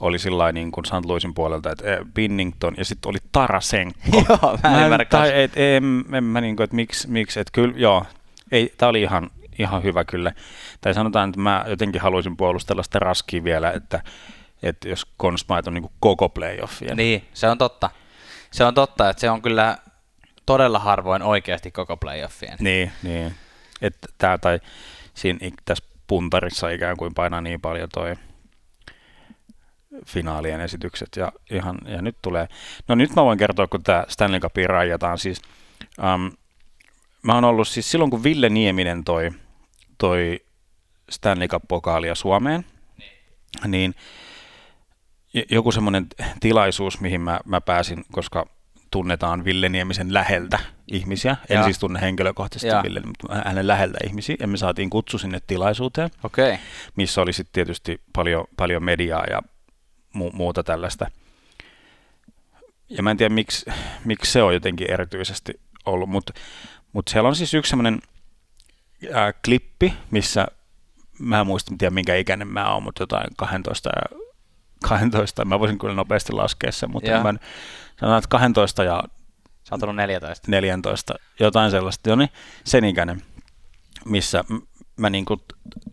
oli 0.00 0.18
sillä 0.18 0.52
niin 0.52 0.72
kuin 0.72 0.84
St. 0.84 1.04
Louisin 1.04 1.34
puolelta, 1.34 1.70
että 1.70 1.92
eh, 1.92 1.98
Binnington 2.14 2.74
ja 2.78 2.84
sitten 2.84 3.10
oli 3.10 3.18
Tarasenko. 3.32 3.98
Joo, 4.28 4.58
mä 4.62 4.78
en 4.78 4.84
ymmärrä 4.84 5.04
tai 5.04 5.42
et, 5.42 5.52
en, 5.56 6.04
en 6.12 6.24
mä 6.24 6.40
niin 6.40 6.56
kuin, 6.56 6.64
että 6.64 6.76
miksi, 6.76 7.10
miksi 7.10 7.40
että 7.40 7.50
kyllä, 7.54 7.74
joo, 7.76 8.04
ei, 8.52 8.74
tää 8.78 8.88
oli 8.88 9.02
ihan, 9.02 9.30
ihan 9.58 9.82
hyvä 9.82 10.04
kyllä. 10.04 10.32
Tai 10.80 10.94
sanotaan, 10.94 11.28
että 11.28 11.40
mä 11.40 11.64
jotenkin 11.68 12.00
haluaisin 12.00 12.36
puolustella 12.36 12.82
sitä 12.82 12.98
raskia 12.98 13.44
vielä, 13.44 13.70
että, 13.70 14.02
että 14.62 14.88
jos 14.88 15.06
Consmite 15.20 15.62
on 15.66 15.74
niin 15.74 15.82
kuin 15.82 15.92
koko 16.00 16.28
playoffien. 16.28 16.96
Niin, 16.96 17.28
se 17.34 17.48
on 17.48 17.58
totta. 17.58 17.90
Se 18.50 18.64
on 18.64 18.74
totta, 18.74 19.10
että 19.10 19.20
se 19.20 19.30
on 19.30 19.42
kyllä 19.42 19.78
todella 20.46 20.78
harvoin 20.78 21.22
oikeasti 21.22 21.70
koko 21.70 21.96
playoffien. 21.96 22.56
Niin, 22.60 22.92
niin. 23.02 23.34
Että 23.82 24.08
tää 24.18 24.38
tai 24.38 24.60
siinä 25.14 25.50
tässä 25.64 25.84
puntarissa 26.06 26.70
ikään 26.70 26.96
kuin 26.96 27.14
painaa 27.14 27.40
niin 27.40 27.60
paljon 27.60 27.88
toi 27.94 28.14
finaalien 30.06 30.60
esitykset 30.60 31.08
ja, 31.16 31.32
ihan, 31.50 31.78
ja 31.86 32.02
nyt 32.02 32.16
tulee, 32.22 32.48
no 32.88 32.94
nyt 32.94 33.16
mä 33.16 33.24
voin 33.24 33.38
kertoa, 33.38 33.66
kun 33.66 33.82
tämä 33.82 34.04
Stanley 34.08 34.40
Cupia 34.40 34.66
rajataan, 34.66 35.18
siis 35.18 35.42
um, 35.98 36.32
mä 37.22 37.34
oon 37.34 37.44
ollut 37.44 37.68
siis 37.68 37.90
silloin, 37.90 38.10
kun 38.10 38.22
Ville 38.22 38.48
Nieminen 38.48 39.04
toi, 39.04 39.30
toi 39.98 40.40
Stanley 41.10 41.48
Cup-pokaalia 41.48 42.14
Suomeen, 42.14 42.64
niin 43.66 43.94
joku 45.50 45.72
semmoinen 45.72 46.06
tilaisuus, 46.40 47.00
mihin 47.00 47.20
mä, 47.20 47.40
mä 47.44 47.60
pääsin, 47.60 48.04
koska 48.12 48.46
tunnetaan 48.90 49.44
Ville 49.44 49.68
Niemisen 49.68 50.14
läheltä 50.14 50.58
ihmisiä. 50.92 51.36
En 51.48 51.64
siis 51.64 51.78
tunne 51.78 52.00
henkilökohtaisesti 52.00 52.68
Joo. 52.68 52.82
Ville, 52.82 53.00
mutta 53.00 53.42
hänen 53.44 53.66
läheltä 53.66 53.98
ihmisiä. 54.06 54.36
Ja 54.40 54.48
me 54.48 54.56
saatiin 54.56 54.90
kutsu 54.90 55.18
sinne 55.18 55.40
tilaisuuteen. 55.46 56.10
Okay. 56.24 56.56
missä 56.96 57.20
oli 57.20 57.32
sitten 57.32 57.52
tietysti 57.52 58.00
paljon, 58.12 58.44
paljon 58.56 58.84
mediaa 58.84 59.24
ja 59.30 59.42
mu- 60.16 60.32
muuta 60.32 60.62
tällaista. 60.62 61.10
Ja 62.88 63.02
mä 63.02 63.10
en 63.10 63.16
tiedä, 63.16 63.34
miksi, 63.34 63.70
miksi 64.04 64.32
se 64.32 64.42
on 64.42 64.54
jotenkin 64.54 64.90
erityisesti 64.90 65.60
ollut, 65.86 66.08
mutta 66.08 66.32
mut 66.92 67.08
siellä 67.08 67.28
on 67.28 67.36
siis 67.36 67.54
yksi 67.54 67.70
semmoinen 67.70 68.00
ää, 69.12 69.32
klippi, 69.44 69.94
missä 70.10 70.46
mä 71.18 71.40
en 71.40 71.46
muista, 71.46 71.72
en 71.72 71.78
tiedä 71.78 71.94
minkä 71.94 72.16
ikäinen 72.16 72.48
mä 72.48 72.72
oon, 72.72 72.82
mutta 72.82 73.02
jotain 73.02 73.26
12 73.36 73.90
ja 73.96 74.18
12, 74.82 75.44
mä 75.44 75.60
voisin 75.60 75.78
kyllä 75.78 75.94
nopeasti 75.94 76.32
laskea 76.32 76.72
sen, 76.72 76.90
mutta 76.90 77.10
Joo. 77.10 77.22
mä 77.22 77.34
sanotaan, 78.00 78.18
että 78.18 78.28
12 78.28 78.84
ja 78.84 79.02
Sä 79.68 79.74
oot 79.74 79.82
ollut 79.82 79.96
14. 79.96 80.50
14, 80.50 81.14
jotain 81.40 81.70
sellaista, 81.70 82.08
jo 82.08 82.16
niin, 82.16 82.30
sen 82.64 82.84
ikäinen, 82.84 83.22
missä 84.04 84.44
mä 84.96 85.10
niinku 85.10 85.42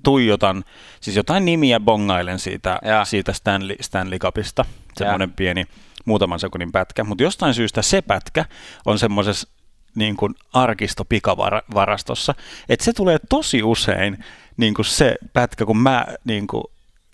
tuijotan, 0.03 0.63
siis 1.01 1.15
jotain 1.15 1.45
nimiä 1.45 1.79
bongailen 1.79 2.39
siitä, 2.39 2.79
Jaa. 2.85 3.05
siitä 3.05 3.33
Stanley, 3.33 3.75
Stanley 3.81 4.19
Cupista, 4.19 4.65
semmoinen 4.97 5.31
pieni 5.31 5.65
muutaman 6.05 6.39
sekunnin 6.39 6.71
pätkä, 6.71 7.03
mutta 7.03 7.23
jostain 7.23 7.53
syystä 7.53 7.81
se 7.81 8.01
pätkä 8.01 8.45
on 8.85 8.99
semmoisessa 8.99 9.47
niin 9.95 10.17
kuin 10.17 10.35
arkistopikavarastossa, 10.53 12.35
että 12.69 12.85
se 12.85 12.93
tulee 12.93 13.17
tosi 13.29 13.63
usein 13.63 14.25
niin 14.57 14.73
kuin 14.73 14.85
se 14.85 15.15
pätkä, 15.33 15.65
kun 15.65 15.77
mä 15.77 16.05
niin 16.25 16.47
kuin 16.47 16.63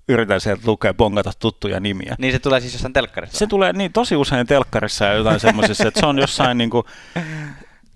yritän 0.07 0.41
sieltä 0.41 0.63
lukea, 0.65 0.93
bongata 0.93 1.31
tuttuja 1.39 1.79
nimiä. 1.79 2.15
Niin 2.19 2.33
se 2.33 2.39
tulee 2.39 2.59
siis 2.59 2.73
jossain 2.73 2.93
telkkarista. 2.93 3.37
Se 3.37 3.47
tulee 3.47 3.73
niin 3.73 3.93
tosi 3.93 4.15
usein 4.15 4.47
telkkarissa 4.47 5.05
ja 5.05 5.13
jotain 5.13 5.39
semmoisessa, 5.39 5.87
että 5.87 5.99
se 5.99 6.05
on 6.05 6.17
jossain 6.19 6.57
niin 6.57 6.69
kuin, 6.69 6.83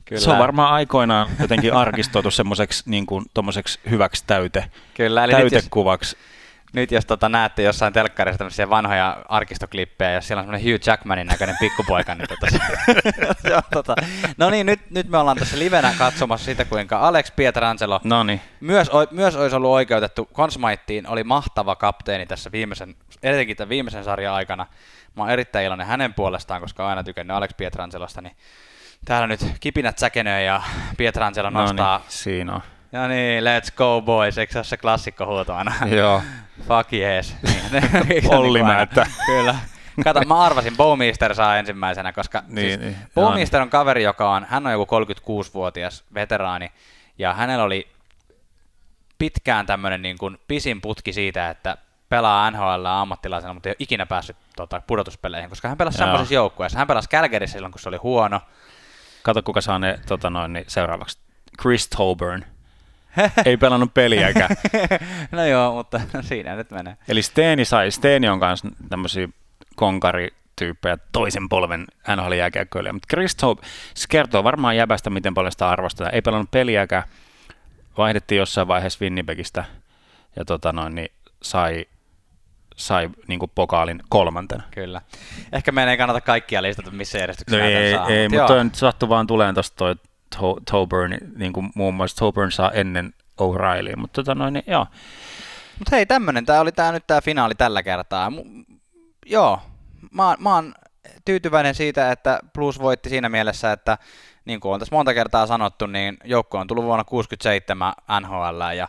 Kyllä. 0.06 0.22
se 0.22 0.30
on 0.30 0.38
varmaan 0.38 0.74
aikoinaan 0.74 1.30
jotenkin 1.40 1.74
arkistoitu 1.74 2.32
semmoiseksi 2.32 2.84
niin 2.86 3.06
kuin, 3.06 3.26
hyväksi 3.90 4.24
täyte, 4.28 4.66
Kyllä, 4.94 5.24
eli 5.24 5.34
nyt 5.34 5.44
jos, 5.44 5.52
täytekuvaksi. 5.52 6.18
Nyt 6.76 6.92
jos 6.92 7.06
tota, 7.06 7.30
näette 7.30 7.64
jossain 7.64 7.94
telkkarissa 7.94 8.38
tämmöisiä 8.38 8.70
vanhoja 8.70 9.18
arkistoklippejä, 9.30 10.12
ja 10.12 10.22
siellä 10.22 10.40
on 10.40 10.46
semmoinen 10.46 10.72
Hugh 10.72 10.88
Jackmanin 10.88 11.28
näköinen 11.28 11.56
pikkupoika, 11.60 12.16
niin 12.16 12.28
tota, 12.28 12.48
se, 13.42 13.56
on, 13.56 13.62
tota, 13.74 13.96
no 14.38 14.50
niin, 14.50 14.66
nyt, 14.66 14.92
nyt 14.92 15.10
me 15.10 15.18
ollaan 15.18 15.38
tässä 15.38 15.60
livenä 15.60 15.94
katsomassa 15.98 16.46
sitä, 16.46 16.66
kuinka 16.66 17.00
Alex 17.00 17.32
Pietrangelo 17.36 18.02
No 18.04 18.24
niin, 18.24 18.42
myös, 18.60 18.90
o- 18.90 19.08
myös 19.12 19.36
olisi 19.36 19.56
ollut 19.56 19.72
oikeutettu 19.72 20.30
Consmaittiin, 20.34 21.08
oli 21.08 21.24
mahtava 21.24 21.76
kapteeni 21.76 22.26
tässä 22.26 22.52
viimeisen, 22.52 22.96
etenkin 23.24 23.58
tämän 23.58 23.70
viimeisen 23.70 24.04
sarjan 24.04 24.34
aikana. 24.34 24.68
Mä 25.16 25.24
oon 25.24 25.32
erittäin 25.32 25.66
iloinen 25.66 25.88
hänen 25.88 26.14
puolestaan, 26.14 26.62
koska 26.62 26.88
aina 26.88 27.04
tykännyt 27.04 27.38
Alex 27.38 27.52
Pietrangelosta, 27.58 28.22
niin 28.22 28.36
täällä 29.06 29.28
nyt 29.28 29.40
kipinät 29.60 29.98
säkenöö 29.98 30.40
ja 30.40 30.62
Pietrangelo 30.98 31.50
no 31.50 31.62
nostaa. 31.62 31.98
niin, 31.98 32.06
siinä 32.10 32.54
on. 32.54 32.62
Ja 32.92 33.08
niin, 33.08 33.44
let's 33.44 33.76
go 33.76 34.02
boys, 34.02 34.38
eikö 34.38 34.54
se 34.54 34.60
ole 34.60 34.64
se 34.64 34.78
klassikko 34.78 35.26
huuto 35.26 35.54
aina? 35.56 35.74
Joo, 35.86 36.22
Fuck 36.68 36.94
yes. 36.94 37.36
Niin, 38.10 38.34
Olli 38.36 38.60
niin. 38.60 38.66
Määttä. 38.66 39.08
Kyllä. 39.26 39.56
Kato, 40.04 40.22
mä 40.22 40.42
arvasin, 40.42 40.78
Bowmeister 40.78 41.36
saa 41.36 41.58
ensimmäisenä, 41.58 42.14
koska 42.14 42.44
Niin, 42.48 42.68
siis 42.68 42.80
niin. 42.80 42.96
Bowmeister 43.16 43.62
on 43.62 43.70
kaveri, 43.70 44.04
joka 44.04 44.32
on, 44.32 44.46
hän 44.50 44.66
on 44.68 44.72
joku 44.72 44.96
36-vuotias 44.96 46.04
veteraani, 46.14 46.72
ja 47.18 47.34
hänellä 47.34 47.64
oli 47.64 47.88
pitkään 49.18 49.66
tämmöinen 49.66 50.02
niin 50.02 50.18
kuin 50.18 50.38
pisin 50.48 50.82
putki 50.82 51.14
siitä, 51.14 51.50
että 51.50 51.78
pelaa 52.10 52.52
NHL 52.52 52.86
ammattilaisena, 52.86 53.54
mutta 53.54 53.70
ei 53.70 53.72
ole 53.72 53.76
ikinä 53.80 54.06
päässyt 54.06 54.38
tota, 54.56 54.82
pudotuspeleihin, 54.88 55.50
koska 55.50 55.68
hän 55.68 55.78
pelasi 55.78 55.98
semmoisessa 55.98 56.34
joukkueessa. 56.34 56.78
Hän 56.78 56.88
pelasi 56.88 57.10
Calgaryssa 57.10 57.54
silloin, 57.54 57.72
kun 57.72 57.80
se 57.80 57.90
oli 57.90 57.98
huono. 57.98 58.42
kato 59.24 59.42
kuka 59.42 59.62
saa 59.62 59.80
ne 59.80 60.00
tota 60.08 60.30
noin, 60.30 60.54
niin 60.54 60.66
seuraavaksi. 60.68 61.20
Chris 61.62 61.88
Toburn. 61.88 62.46
Ei 63.46 63.58
pelannut 63.58 63.94
peliäkään. 63.94 64.56
no 65.32 65.46
joo, 65.46 65.74
mutta 65.74 66.02
siinä 66.22 66.56
nyt 66.56 66.72
menee. 66.72 66.98
Eli 67.08 67.22
Steeni 67.22 67.66
sai, 67.66 67.92
Steeni 67.92 68.30
on 68.30 68.40
myös 68.40 68.64
tämmöisiä 68.90 69.28
konkarityyppejä, 69.76 70.98
toisen 71.12 71.50
polven 71.50 71.86
nhl 72.16 72.32
jääkiekkoilija, 72.32 72.94
mutta 72.94 73.08
Chris 73.10 73.36
Taub, 73.36 73.60
se 73.94 74.06
kertoo 74.10 74.44
varmaan 74.44 74.78
jäbästä, 74.78 75.10
miten 75.10 75.34
paljon 75.34 75.52
sitä 75.52 75.70
arvostetaan. 75.70 76.16
Ei 76.16 76.22
pelannut 76.22 76.52
peliäkään, 76.52 77.04
vaihdettiin 77.98 78.40
jossain 78.40 78.68
vaiheessa 78.68 79.00
Winnipegistä 79.02 79.66
ja 80.36 80.46
tota 80.46 80.74
noin, 80.74 80.96
niin 80.96 81.12
sai, 81.42 81.86
sai 82.76 83.10
niin 83.28 83.40
pokaalin 83.56 84.02
kolmantena. 84.10 84.64
Kyllä. 84.72 85.02
Ehkä 85.52 85.72
meidän 85.72 85.92
ei 85.92 85.98
kannata 85.98 86.22
kaikkia 86.22 86.62
listata, 86.62 86.92
missä 86.92 87.18
järjestyksessä 87.18 87.64
No 87.64 87.70
ei, 87.70 87.94
saa. 87.94 88.08
ei 88.08 88.30
mut 88.30 88.32
mutta 88.32 88.42
joo. 88.42 88.48
toi 88.48 88.64
nyt 88.64 88.76
sattui 88.76 89.10
vaan 89.10 89.28
tulemaan 89.28 89.54
tuosta 89.56 89.76
toi 89.78 89.96
To- 90.40 90.60
Toburn, 90.72 91.18
niin 91.36 91.54
kuin 91.54 91.70
muun 91.76 91.94
muassa 91.94 92.18
Toburn 92.18 92.52
saa 92.52 92.72
ennen 92.72 93.14
O'Reillya, 93.42 93.98
mutta 93.98 94.24
tota 94.24 94.36
noin, 94.36 94.54
niin 94.54 94.64
joo. 94.68 94.88
Mutta 95.80 95.96
hei, 95.96 96.06
tämmönen, 96.06 96.46
tää 96.46 96.62
oli 96.62 96.72
tää 96.72 96.92
nyt 96.92 97.08
tää 97.08 97.22
finaali 97.22 97.56
tällä 97.56 97.84
kertaa. 97.84 98.30
M- 98.30 98.64
joo, 99.26 99.60
mä, 100.12 100.36
mä 100.40 100.56
oon 100.56 100.74
tyytyväinen 101.26 101.76
siitä, 101.76 102.12
että 102.12 102.40
Blues 102.54 102.80
voitti 102.80 103.10
siinä 103.10 103.30
mielessä, 103.30 103.72
että 103.72 103.98
niin 104.46 104.60
kuin 104.60 104.74
on 104.74 104.80
tässä 104.80 104.96
monta 104.96 105.14
kertaa 105.14 105.48
sanottu, 105.48 105.86
niin 105.86 106.18
joukko 106.24 106.60
on 106.60 106.68
tullut 106.68 106.86
vuonna 106.86 107.04
67 107.04 107.94
NHL 108.22 108.62
ja 108.78 108.88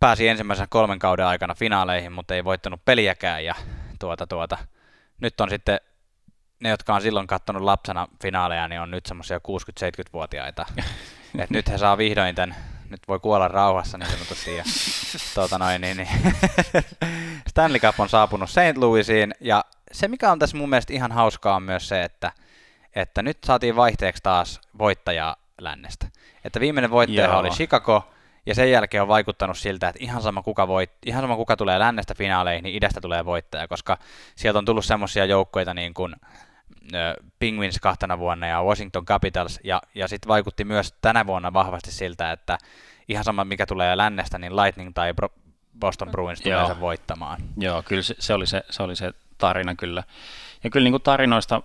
pääsi 0.00 0.28
ensimmäisen 0.28 0.66
kolmen 0.70 0.98
kauden 0.98 1.26
aikana 1.26 1.54
finaaleihin, 1.54 2.12
mutta 2.12 2.34
ei 2.34 2.44
voittanut 2.44 2.84
peliäkään 2.84 3.44
ja 3.44 3.54
tuota, 3.98 4.26
tuota, 4.26 4.58
nyt 5.20 5.40
on 5.40 5.50
sitten 5.50 5.80
ne, 6.60 6.68
jotka 6.68 6.94
on 6.94 7.02
silloin 7.02 7.26
katsonut 7.26 7.62
lapsena 7.62 8.08
finaaleja, 8.22 8.68
niin 8.68 8.80
on 8.80 8.90
nyt 8.90 9.06
semmoisia 9.06 9.38
60-70-vuotiaita. 9.38 10.66
Et 11.38 11.50
nyt 11.50 11.68
he 11.68 11.78
saa 11.78 11.98
vihdoin 11.98 12.34
tämän 12.34 12.56
nyt 12.90 13.08
voi 13.08 13.20
kuolla 13.20 13.48
rauhassa 13.48 13.98
niin 13.98 14.10
sanotusti. 14.10 14.56
Ja, 14.56 14.64
tuota 15.34 15.58
noin, 15.58 15.80
niin, 15.80 15.96
niin. 15.96 16.08
Stanley 17.50 17.80
Cup 17.80 18.00
on 18.00 18.08
saapunut 18.08 18.50
St. 18.50 18.76
Louisiin, 18.76 19.34
ja 19.40 19.64
se 19.92 20.08
mikä 20.08 20.32
on 20.32 20.38
tässä 20.38 20.56
mun 20.56 20.68
mielestä 20.68 20.92
ihan 20.92 21.12
hauskaa 21.12 21.56
on 21.56 21.62
myös 21.62 21.88
se, 21.88 22.02
että, 22.02 22.32
että 22.94 23.22
nyt 23.22 23.38
saatiin 23.44 23.76
vaihteeksi 23.76 24.22
taas 24.22 24.60
voittaja 24.78 25.36
lännestä. 25.60 26.06
Että 26.44 26.60
viimeinen 26.60 26.90
voittaja 26.90 27.26
Joo. 27.26 27.38
oli 27.38 27.50
Chicago, 27.50 28.10
ja 28.46 28.54
sen 28.54 28.70
jälkeen 28.70 29.02
on 29.02 29.08
vaikuttanut 29.08 29.58
siltä, 29.58 29.88
että 29.88 30.04
ihan 30.04 30.22
sama 30.22 30.42
kuka, 30.42 30.68
voit, 30.68 30.90
ihan 31.06 31.22
sama 31.22 31.36
kuka 31.36 31.56
tulee 31.56 31.78
lännestä 31.78 32.14
finaaleihin, 32.14 32.62
niin 32.62 32.76
idästä 32.76 33.00
tulee 33.00 33.24
voittaja, 33.24 33.68
koska 33.68 33.98
sieltä 34.36 34.58
on 34.58 34.64
tullut 34.64 34.84
semmoisia 34.84 35.24
joukkoita 35.24 35.74
niin 35.74 35.94
kuin 35.94 36.16
Penguins 37.38 37.78
kahtena 37.78 38.18
vuonna 38.18 38.46
ja 38.46 38.62
Washington 38.62 39.04
Capitals, 39.04 39.60
ja, 39.64 39.82
ja 39.94 40.08
sitten 40.08 40.28
vaikutti 40.28 40.64
myös 40.64 40.94
tänä 41.02 41.26
vuonna 41.26 41.52
vahvasti 41.52 41.92
siltä, 41.92 42.32
että 42.32 42.58
ihan 43.08 43.24
sama 43.24 43.44
mikä 43.44 43.66
tulee 43.66 43.96
lännestä, 43.96 44.38
niin 44.38 44.56
Lightning 44.56 44.90
tai 44.94 45.14
Boston 45.80 46.10
Bruins 46.10 46.40
tulee 46.40 46.66
sen 46.66 46.80
voittamaan. 46.80 47.40
Joo, 47.56 47.82
kyllä 47.82 48.02
se, 48.02 48.14
se, 48.18 48.34
oli 48.34 48.46
se, 48.46 48.62
se 48.70 48.82
oli 48.82 48.96
se 48.96 49.12
tarina 49.38 49.74
kyllä. 49.74 50.02
Ja 50.64 50.70
kyllä 50.70 50.84
niin 50.84 50.92
kuin 50.92 51.02
tarinoista 51.02 51.62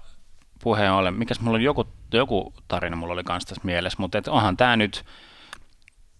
puheen 0.63 0.91
ollen, 0.91 1.13
mikäs 1.13 1.39
mulla 1.39 1.55
oli 1.55 1.63
joku, 1.63 1.87
joku 2.13 2.53
tarina 2.67 2.95
mulla 2.95 3.13
oli 3.13 3.23
kanssa 3.23 3.49
tässä 3.49 3.65
mielessä, 3.65 3.97
mutta 3.99 4.17
et 4.17 4.27
onhan 4.27 4.57
tämä 4.57 4.75
nyt, 4.75 5.05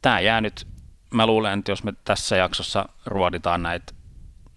tämä 0.02 0.20
jää 0.20 0.41
nyt, 0.41 0.68
mä 1.13 1.26
luulen, 1.26 1.60
että 1.60 1.72
jos 1.72 1.84
me 1.84 1.94
tässä 2.04 2.36
jaksossa 2.36 2.89
ruoditaan 3.06 3.63
näitä 3.63 3.94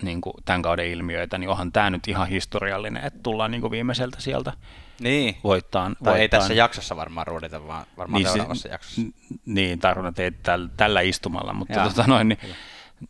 niin 0.02 0.20
kuin 0.20 0.34
tämän 0.44 0.62
kauden 0.62 0.86
ilmiöitä, 0.86 1.38
niin 1.38 1.50
onhan 1.50 1.72
tämä 1.72 1.90
nyt 1.90 2.08
ihan 2.08 2.28
historiallinen, 2.28 3.04
että 3.04 3.20
tullaan 3.22 3.50
niin 3.50 3.60
kuin 3.60 3.70
viimeiseltä 3.70 4.20
sieltä 4.20 4.52
Niin. 5.00 5.36
voittaan. 5.44 5.96
Tai 6.04 6.14
ei 6.14 6.20
voittaan. 6.20 6.40
tässä 6.40 6.54
jaksossa 6.54 6.96
varmaan 6.96 7.26
ruudita, 7.26 7.66
vaan 7.66 7.86
varmaan 7.96 8.18
niin, 8.22 8.28
se- 8.28 8.32
seuraavassa 8.32 8.68
jaksossa. 8.68 9.00
n- 9.02 9.12
Niin, 9.46 9.72
että 9.72 10.22
ei 10.22 10.30
tällä, 10.30 10.68
tällä 10.76 11.00
istumalla, 11.00 11.52
mutta, 11.52 11.74
Jaa, 11.74 11.88
tota 11.88 12.04
noin, 12.06 12.28
niin, 12.28 12.38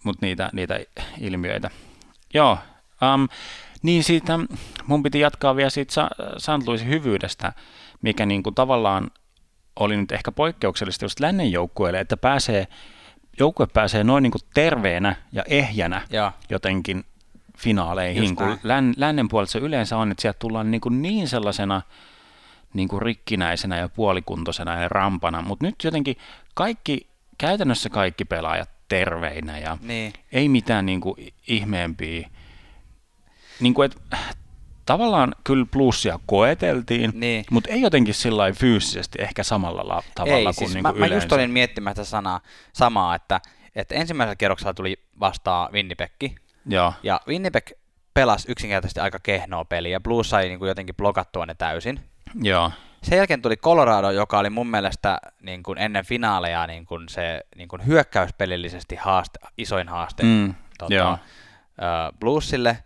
mutta 0.04 0.26
niitä, 0.26 0.50
niitä 0.52 0.80
ilmiöitä. 1.20 1.70
Joo, 2.34 2.58
um, 3.14 3.28
niin 3.82 4.04
siitä, 4.04 4.38
mun 4.86 5.02
piti 5.02 5.20
jatkaa 5.20 5.56
vielä 5.56 5.70
siitä 5.70 6.08
St. 6.38 6.66
Louisin 6.66 6.88
hyvyydestä, 6.88 7.52
mikä 8.02 8.26
niin 8.26 8.42
kuin 8.42 8.54
tavallaan 8.54 9.10
oli 9.76 9.96
nyt 9.96 10.12
ehkä 10.12 10.32
poikkeuksellista 10.32 11.04
just 11.04 11.20
lännen 11.20 11.52
joukkueelle, 11.52 12.00
että 12.00 12.16
pääsee, 12.16 12.66
joukkue 13.38 13.66
pääsee 13.66 14.04
noin 14.04 14.22
niin 14.22 14.30
kuin 14.30 14.42
terveenä 14.54 15.16
ja 15.32 15.42
ehjänä 15.46 16.02
Joo. 16.10 16.32
jotenkin 16.50 17.04
finaaleihin, 17.58 18.36
kun 18.36 18.58
län, 18.62 18.94
lännen 18.96 19.28
puolelta 19.28 19.52
se 19.52 19.58
yleensä 19.58 19.96
on, 19.96 20.10
että 20.10 20.22
sieltä 20.22 20.38
tullaan 20.38 20.70
niin, 20.70 20.80
kuin 20.80 21.02
niin 21.02 21.28
sellaisena 21.28 21.82
niin 22.74 22.88
kuin 22.88 23.02
rikkinäisenä 23.02 23.76
ja 23.76 23.88
puolikuntoisena 23.88 24.82
ja 24.82 24.88
rampana, 24.88 25.42
mutta 25.42 25.66
nyt 25.66 25.74
jotenkin 25.84 26.16
kaikki, 26.54 27.06
käytännössä 27.38 27.90
kaikki 27.90 28.24
pelaajat 28.24 28.70
terveinä 28.88 29.58
ja 29.58 29.78
Niin. 29.80 30.12
ei 30.32 30.48
mitään 30.48 30.86
niin 30.86 31.00
kuin 31.00 31.34
ihmeempiä. 31.48 32.30
Niin 33.60 33.74
kuin, 33.74 33.86
et, 33.86 33.96
tavallaan 34.88 35.34
kyllä 35.44 35.66
plussia 35.72 36.18
koeteltiin, 36.26 37.10
Niin. 37.14 37.44
mutta 37.50 37.70
ei 37.70 37.80
jotenkin 37.80 38.14
sillä 38.14 38.52
fyysisesti 38.52 39.18
ehkä 39.22 39.42
samalla 39.42 39.88
la- 39.88 40.02
tavalla 40.14 40.36
Ei, 40.38 40.44
kuin, 40.44 40.54
siis 40.54 40.74
niin 40.74 40.82
mä, 40.82 40.88
kuin 40.92 41.00
mä 41.00 41.06
yleensä. 41.06 41.24
just 41.24 41.32
olin 41.32 41.50
miettimään 41.50 41.96
tätä 41.96 42.08
sanaa, 42.08 42.40
samaa, 42.72 43.14
että, 43.14 43.40
että 43.76 43.94
ensimmäisellä 43.94 44.36
kierroksella 44.36 44.74
tuli 44.74 44.96
vastaan 45.20 45.72
Winnipeg, 45.72 46.12
Joo, 46.66 46.92
ja 47.02 47.20
Winnipeg 47.28 47.70
pelasi 48.14 48.52
yksinkertaisesti 48.52 49.00
aika 49.00 49.18
kehnoa 49.22 49.64
peliä, 49.64 49.92
ja 49.92 50.00
Blues 50.00 50.30
sai 50.30 50.48
niin 50.48 50.58
kuin 50.58 50.68
jotenkin 50.68 50.94
blokattua 50.96 51.46
ne 51.46 51.54
täysin. 51.54 52.00
joo, 52.42 52.70
Sen 53.02 53.16
jälkeen 53.16 53.42
tuli 53.42 53.56
Colorado, 53.56 54.10
joka 54.10 54.38
oli 54.38 54.50
mun 54.50 54.66
mielestä 54.66 55.18
niin 55.42 55.62
kuin 55.62 55.78
ennen 55.78 56.04
finaaleja 56.06 56.66
niin 56.66 56.86
kuin 56.86 57.08
se 57.08 57.40
niin 57.56 57.68
kuin 57.68 57.86
hyökkäyspelillisesti 57.86 58.96
haaste, 58.96 59.38
isoin 59.58 59.88
haaste 59.88 60.22
Mm, 60.22 60.54
tota, 60.78 61.18
Bluesille, 62.20 62.78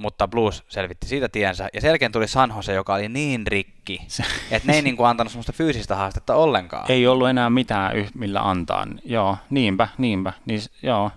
mutta 0.00 0.28
Blues 0.28 0.64
selvitti 0.68 1.06
siitä 1.06 1.28
tiensä. 1.28 1.68
Ja 1.74 1.80
sen 1.80 1.88
jälkeen 1.88 2.12
tuli 2.12 2.28
San 2.28 2.52
Jose, 2.56 2.72
joka 2.72 2.94
oli 2.94 3.08
niin 3.08 3.46
rikki, 3.46 4.06
että 4.50 4.66
ne 4.68 4.74
ei 4.74 4.82
niin 4.82 4.96
kuin 4.96 5.06
antanut 5.06 5.32
semmoista 5.32 5.52
fyysistä 5.52 5.96
haastetta 5.96 6.34
ollenkaan. 6.34 6.90
ei 6.90 7.06
ollut 7.06 7.28
enää 7.28 7.50
mitään, 7.50 7.96
yh- 7.96 8.14
millä 8.14 8.40
antaa. 8.50 8.86
Joo, 9.04 9.36
niinpä, 9.50 9.88
niinpä. 9.98 10.32
Niin, 10.46 10.60
joo, 10.82 11.10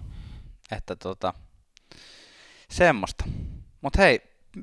Että 0.72 0.96
tota, 0.96 1.34
semmoista. 2.69 3.26
Mutta 3.82 4.02
hei, 4.02 4.22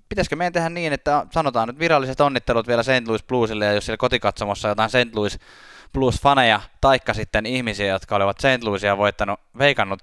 pitäisikö 0.09 0.37
meidän 0.37 0.53
tehdä 0.53 0.69
niin, 0.69 0.93
että 0.93 1.27
sanotaan 1.33 1.69
nyt 1.69 1.79
viralliset 1.79 2.21
onnittelut 2.21 2.67
vielä 2.69 2.83
St. 2.83 3.07
Louis 3.07 3.23
Bluesille, 3.25 3.65
ja 3.65 3.73
jos 3.73 3.87
siellä 3.87 3.97
kotikatsomossa 3.97 4.69
on 4.69 4.71
jotain 4.71 4.91
St. 4.91 5.15
Louis 5.15 5.39
Blues-faneja, 5.99 6.61
taikka 6.81 7.15
sitten 7.15 7.47
ihmisiä, 7.47 7.87
jotka 7.87 8.17
olivat 8.17 8.39
St. 8.39 8.63
Louisia 8.65 8.97
voittanut, 8.97 9.41
veikannut, 9.59 10.01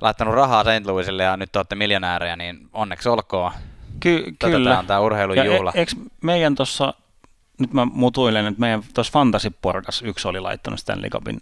laittanut 0.00 0.34
rahaa 0.34 0.64
St. 0.64 0.86
Louisille 0.86 1.22
ja 1.22 1.36
nyt 1.36 1.56
olette 1.56 1.74
miljonäärejä, 1.74 2.36
niin 2.36 2.68
onneksi 2.72 3.08
olkoon. 3.08 3.52
Ky- 4.00 4.24
Tätä 4.38 4.50
kyllä. 4.52 4.78
on 4.78 4.86
tämä 4.86 5.00
urheilun 5.00 5.36
juhla. 5.44 5.70
Ja 5.74 5.78
e- 5.78 5.80
eikö 5.80 5.92
meidän 6.22 6.54
tuossa, 6.54 6.94
nyt 7.58 7.72
mä 7.72 7.84
mutuilen, 7.84 8.46
että 8.46 8.60
meidän 8.60 8.82
tuossa 8.94 9.12
Fantasy-porkas 9.12 10.02
yksi 10.04 10.28
oli 10.28 10.40
laittanut 10.40 10.80
Stanley 10.80 11.10
Cupin 11.10 11.40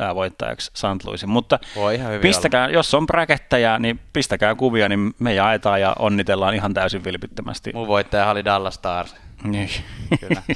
ää, 0.00 0.14
voittajaksi 0.14 0.70
St. 0.74 1.04
Louisin, 1.04 1.28
mutta 1.28 1.58
Voi 1.76 1.94
ihan 1.94 2.08
hyvin 2.08 2.20
pistäkää, 2.22 2.68
jos 2.68 2.94
on 2.94 3.06
bräkettäjä, 3.06 3.78
niin 3.78 4.00
pistäkää 4.12 4.54
kuvia, 4.54 4.88
niin 4.88 5.14
me 5.18 5.34
jaetaan 5.34 5.80
ja 5.80 5.96
onnitellaan 5.98 6.54
ihan 6.54 6.74
täysin 6.74 7.04
vilpittömästi. 7.04 7.70
olla. 7.70 7.78
Mun 7.80 7.88
voittaja 7.88 8.30
oli 8.30 8.44
Dallas 8.44 8.74
Stars. 8.74 9.16
Niin. 9.44 9.68
Kyllä. 10.20 10.42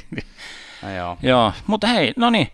No 0.81 0.95
joo. 0.95 1.17
Joo, 1.21 1.53
mutta 1.67 1.87
hei, 1.87 2.13
no 2.17 2.29
niin, 2.29 2.47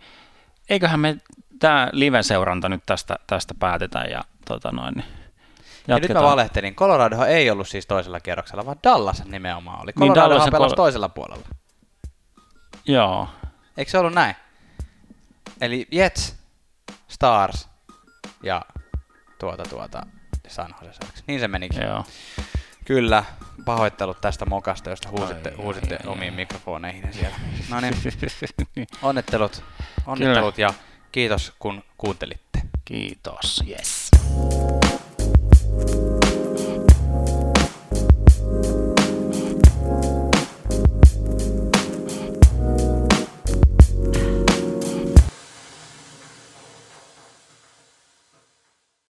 eiköhän 0.69 0.99
me 0.99 1.17
tämä 1.63 1.89
live-seuranta 1.91 2.69
nyt 2.69 2.83
tästä, 2.85 3.15
tästä 3.27 3.53
päätetään 3.59 4.09
ja 4.11 4.23
tota 4.47 4.71
noin, 4.71 4.93
niin 4.95 5.05
Ja 5.87 5.99
nyt 5.99 6.13
mä 6.13 6.21
valehtelin. 6.23 6.75
Colorado 6.75 7.23
ei 7.25 7.49
ollut 7.49 7.67
siis 7.67 7.85
toisella 7.85 8.19
kierroksella, 8.19 8.65
vaan 8.65 8.77
Dallas 8.83 9.25
nimenomaan 9.25 9.81
oli. 9.83 9.93
Colorado 9.93 10.21
Niin, 10.21 10.31
Dallas 10.31 10.49
pelasi 10.51 10.73
Col- 10.73 10.75
toisella 10.75 11.09
puolella. 11.09 11.45
Joo, 12.85 13.29
Eikö 13.77 13.91
se 13.91 13.97
ollut 13.97 14.13
näin? 14.13 14.35
Eli 15.61 15.87
Jets, 15.91 16.35
Stars 17.07 17.69
ja 18.43 18.61
tuota 19.39 19.63
tuota 19.63 20.05
San 20.47 20.75
Jose 20.81 20.93
Sharks. 20.93 21.23
Niin 21.27 21.39
se 21.39 21.47
menikin. 21.47 21.81
joo. 21.81 22.03
Kyllä, 22.85 23.23
pahoittelut 23.65 24.21
tästä 24.21 24.45
mokasta, 24.45 24.89
josta 24.89 25.09
huusitte, 25.09 25.49
Ai, 25.49 25.55
huusitte 25.55 25.95
ai, 25.95 26.07
omiin 26.07 26.33
ai. 26.33 26.35
mikrofoneihin 26.35 27.13
siellä. 27.13 27.35
No 27.69 27.79
niin, 27.79 27.93
onnittelut, 29.01 29.63
onnittelut 30.05 30.57
ja 30.57 30.73
kiitos 31.13 31.53
kun 31.59 31.83
kuuntelitte. 31.97 32.59
Kiitos, 32.85 33.63
yes. 33.69 34.02